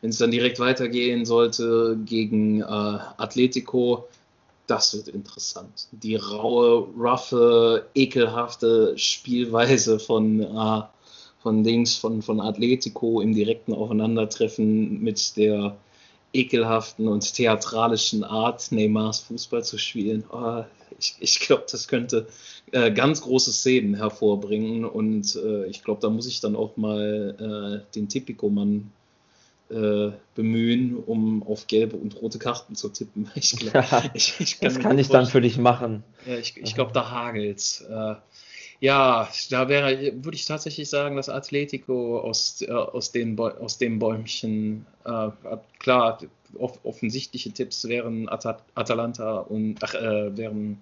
[0.00, 4.08] Wenn es dann direkt weitergehen sollte gegen äh, Atletico,
[4.66, 5.88] das wird interessant.
[5.92, 10.82] Die raue, roughe, ekelhafte Spielweise von äh,
[11.44, 15.76] von Dings, von, von Atletico im direkten Aufeinandertreffen mit der
[16.32, 20.24] ekelhaften und theatralischen Art, Neymars Fußball zu spielen.
[20.32, 20.64] Oh,
[20.98, 22.26] ich ich glaube, das könnte
[22.72, 27.82] äh, ganz große Szenen hervorbringen und äh, ich glaube, da muss ich dann auch mal
[27.84, 28.90] äh, den Tipico-Mann
[29.68, 33.30] äh, bemühen, um auf gelbe und rote Karten zu tippen.
[33.34, 33.84] Ich glaub,
[34.14, 36.04] ich, ich kann das kann ich dann für dich machen.
[36.26, 38.14] Ja, ich, ich glaube, da hagelt äh,
[38.84, 43.98] ja, da wäre, würde ich tatsächlich sagen, dass Atletico aus, äh, aus, den, aus dem
[43.98, 45.30] Bäumchen, äh,
[45.78, 46.18] klar,
[46.58, 50.78] off offensichtliche Tipps wären At Atalanta und, ach, äh, wären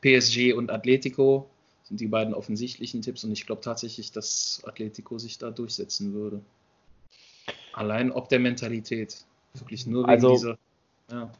[0.00, 1.48] PSG und Atletico,
[1.84, 6.40] sind die beiden offensichtlichen Tipps und ich glaube tatsächlich, dass Atletico sich da durchsetzen würde.
[7.72, 9.16] Allein ob der Mentalität.
[9.54, 10.58] Wirklich nur wegen also, dieser.
[11.12, 11.30] Ja.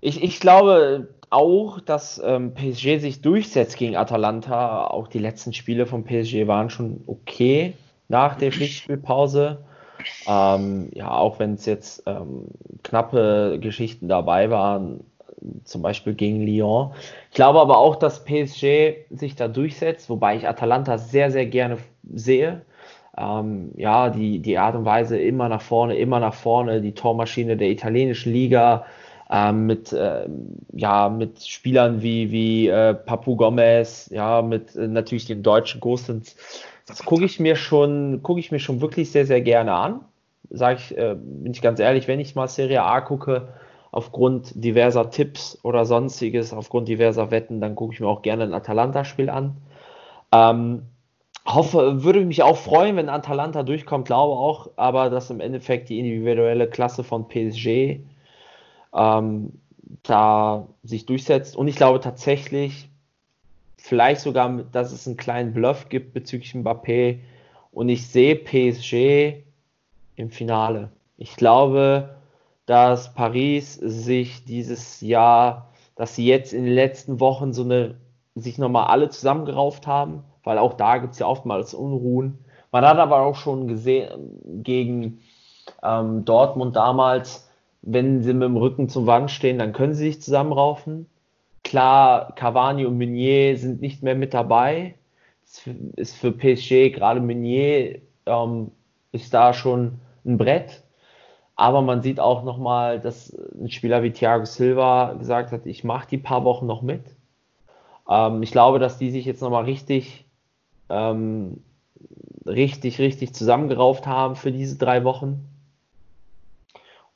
[0.00, 4.86] Ich, ich glaube auch, dass ähm, PSG sich durchsetzt gegen Atalanta.
[4.86, 7.74] Auch die letzten Spiele von PSG waren schon okay
[8.08, 9.64] nach der Pflichtspielpause.
[10.26, 12.48] Ähm, ja, auch wenn es jetzt ähm,
[12.82, 15.04] knappe Geschichten dabei waren,
[15.64, 16.92] zum Beispiel gegen Lyon.
[17.30, 21.78] Ich glaube aber auch, dass PSG sich da durchsetzt, wobei ich Atalanta sehr, sehr gerne
[22.12, 22.62] sehe.
[23.16, 27.56] Ähm, ja, die, die Art und Weise immer nach vorne, immer nach vorne, die Tormaschine
[27.56, 28.84] der italienischen Liga
[29.32, 30.28] ähm, mit, äh,
[30.74, 36.36] ja, mit Spielern wie, wie äh, Papu Gomez, ja, mit äh, natürlich den deutschen Gosens.
[36.86, 40.00] Das gucke ich mir schon, gucke ich mir schon wirklich sehr, sehr gerne an.
[40.50, 43.48] Sage ich, äh, bin ich ganz ehrlich, wenn ich mal Serie A gucke,
[43.90, 48.52] aufgrund diverser Tipps oder sonstiges, aufgrund diverser Wetten, dann gucke ich mir auch gerne ein
[48.52, 49.56] Atalanta-Spiel an.
[50.30, 50.82] Ähm,
[51.46, 55.98] hoffe, würde mich auch freuen, wenn Atalanta durchkommt, glaube auch, aber dass im Endeffekt die
[55.98, 58.00] individuelle Klasse von PSG
[58.94, 59.52] ähm,
[60.02, 61.56] da sich durchsetzt.
[61.56, 62.88] Und ich glaube tatsächlich,
[63.76, 67.18] vielleicht sogar, dass es einen kleinen Bluff gibt bezüglich Mbappé.
[67.72, 69.44] Und ich sehe PSG
[70.16, 70.90] im Finale.
[71.16, 72.16] Ich glaube,
[72.66, 77.96] dass Paris sich dieses Jahr, dass sie jetzt in den letzten Wochen so eine,
[78.34, 82.38] sich nochmal alle zusammengerauft haben, weil auch da gibt es ja oftmals Unruhen.
[82.70, 85.20] Man hat aber auch schon gesehen gegen
[85.82, 87.48] ähm, Dortmund damals,
[87.82, 91.06] wenn sie mit dem Rücken zum Wand stehen, dann können sie sich zusammenraufen.
[91.64, 94.94] Klar, Cavani und Meunier sind nicht mehr mit dabei.
[95.42, 98.70] Das ist für PSG, gerade Meunier, ähm,
[99.10, 100.82] ist da schon ein Brett.
[101.56, 106.08] Aber man sieht auch nochmal, dass ein Spieler wie Thiago Silva gesagt hat, ich mache
[106.08, 107.02] die paar Wochen noch mit.
[108.08, 110.24] Ähm, ich glaube, dass die sich jetzt nochmal richtig,
[110.88, 111.62] ähm,
[112.46, 115.51] richtig, richtig zusammengerauft haben für diese drei Wochen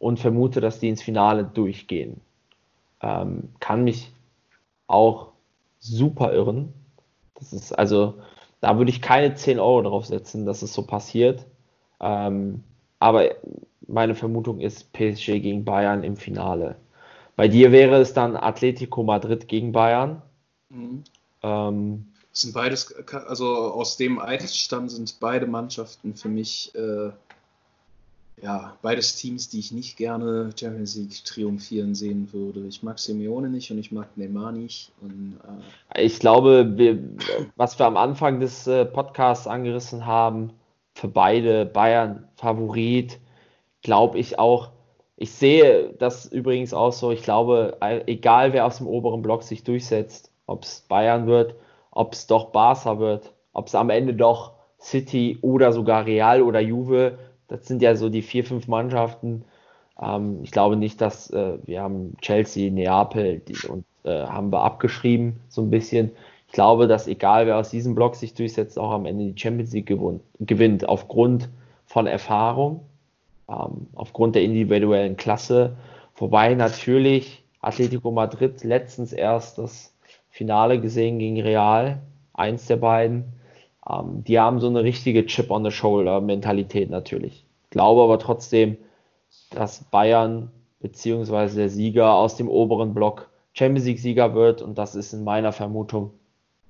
[0.06, 2.20] und vermute, dass die ins Finale durchgehen.
[3.02, 4.12] Ähm, kann mich
[4.86, 5.32] auch
[5.80, 6.72] super irren.
[7.34, 8.14] Das ist also,
[8.60, 11.44] da würde ich keine 10 Euro drauf setzen, dass es so passiert.
[12.00, 12.62] Ähm,
[13.00, 13.30] aber
[13.88, 16.76] meine Vermutung ist PSG gegen Bayern im Finale.
[17.34, 20.22] Bei dir wäre es dann Atletico Madrid gegen Bayern.
[20.68, 21.02] Mhm.
[21.42, 27.10] Ähm, sind beides, also aus dem Eidesstamm sind beide Mannschaften für mich äh,
[28.42, 32.66] ja, beides Teams, die ich nicht gerne Champions League triumphieren sehen würde.
[32.66, 34.92] Ich mag Simeone nicht und ich mag Neymar nicht.
[35.00, 35.38] Und,
[35.94, 36.98] äh ich glaube, wir,
[37.56, 40.52] was wir am Anfang des äh, Podcasts angerissen haben,
[40.92, 43.18] für beide Bayern Favorit,
[43.82, 44.70] glaube ich auch.
[45.16, 47.12] Ich sehe das übrigens auch so.
[47.12, 51.54] Ich glaube, egal wer aus dem oberen Block sich durchsetzt, ob es Bayern wird,
[51.90, 56.60] ob es doch Barca wird, ob es am Ende doch City oder sogar Real oder
[56.60, 57.18] Juve
[57.48, 59.44] das sind ja so die vier, fünf Mannschaften.
[60.00, 64.62] Ähm, ich glaube nicht, dass äh, wir haben Chelsea, Neapel die, und äh, haben wir
[64.62, 66.10] abgeschrieben, so ein bisschen.
[66.48, 69.72] Ich glaube, dass egal wer aus diesem Block sich durchsetzt, auch am Ende die Champions
[69.72, 69.92] League
[70.38, 71.48] gewinnt, aufgrund
[71.86, 72.80] von Erfahrung,
[73.48, 75.76] ähm, aufgrund der individuellen Klasse.
[76.14, 79.92] Wobei natürlich Atletico Madrid letztens erst das
[80.30, 82.00] Finale gesehen gegen Real,
[82.32, 83.24] eins der beiden.
[83.88, 87.44] Ähm, die haben so eine richtige Chip on the Shoulder Mentalität natürlich.
[87.64, 88.76] Ich glaube aber trotzdem,
[89.50, 94.94] dass Bayern beziehungsweise der Sieger aus dem oberen Block Champions League Sieger wird und das
[94.94, 96.12] ist in meiner Vermutung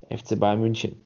[0.09, 1.01] FC Bayern München.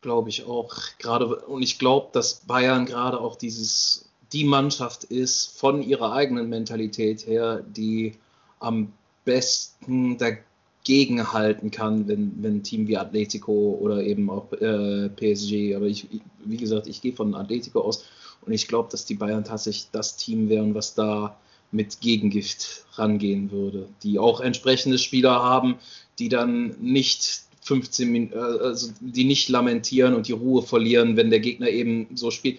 [0.00, 0.72] Glaube ich auch.
[0.98, 6.48] Gerade und ich glaube, dass Bayern gerade auch dieses die Mannschaft ist von ihrer eigenen
[6.48, 8.14] Mentalität her, die
[8.60, 8.92] am
[9.24, 10.44] besten dagegen
[10.88, 16.08] halten kann, wenn, wenn ein Team wie Atletico oder eben auch äh, PSG, aber ich,
[16.44, 18.04] wie gesagt, ich gehe von Atletico aus
[18.42, 21.36] und ich glaube, dass die Bayern tatsächlich das Team wären, was da
[21.72, 25.76] mit Gegengift rangehen würde, die auch entsprechende Spieler haben,
[26.18, 31.30] die dann nicht 15 Minuten, äh, also die nicht lamentieren und die Ruhe verlieren, wenn
[31.30, 32.58] der Gegner eben so spielt.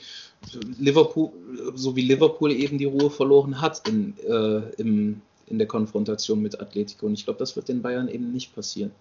[0.79, 1.31] Liverpool,
[1.75, 6.59] so wie Liverpool eben die Ruhe verloren hat in, äh, im, in der Konfrontation mit
[6.59, 7.05] Atletico.
[7.05, 8.91] Und ich glaube, das wird den Bayern eben nicht passieren.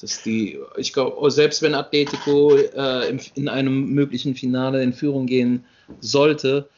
[0.00, 5.26] Dass die, ich glaube, selbst wenn Atletico äh, in, in einem möglichen Finale in Führung
[5.26, 5.64] gehen
[6.00, 6.68] sollte,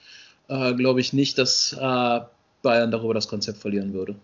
[0.49, 2.21] äh, glaube ich nicht, dass äh,
[2.63, 4.15] Bayern darüber das Konzept verlieren würde.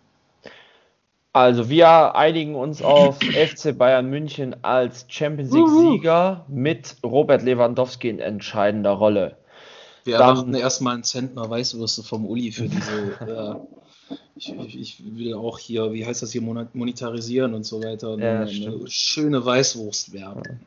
[1.33, 8.21] Also wir einigen uns auf FC Bayern München als Champions League-Sieger mit Robert Lewandowski in
[8.21, 9.37] entscheidender Rolle.
[10.05, 13.17] Wir Dann, erwarten erstmal einen Zentner Weißwürste vom Uli für diese.
[14.37, 18.19] ich, ich, will auch hier, wie heißt das hier, monetarisieren und so weiter.
[18.19, 20.61] Ja, eine, eine schöne Weißwurst werden.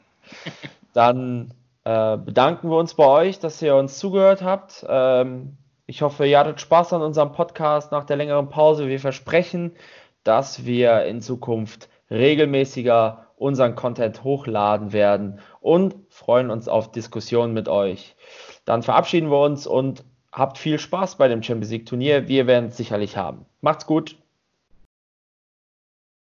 [0.93, 1.53] Dann
[1.83, 4.85] äh, bedanken wir uns bei euch, dass ihr uns zugehört habt.
[4.87, 8.87] Ähm, ich hoffe, ihr hattet Spaß an unserem Podcast nach der längeren Pause.
[8.87, 9.71] Wir versprechen,
[10.23, 17.69] dass wir in Zukunft regelmäßiger unseren Content hochladen werden und freuen uns auf Diskussionen mit
[17.69, 18.15] euch.
[18.65, 22.27] Dann verabschieden wir uns und habt viel Spaß bei dem Champions League Turnier.
[22.27, 23.45] Wir werden es sicherlich haben.
[23.61, 24.17] Macht's gut.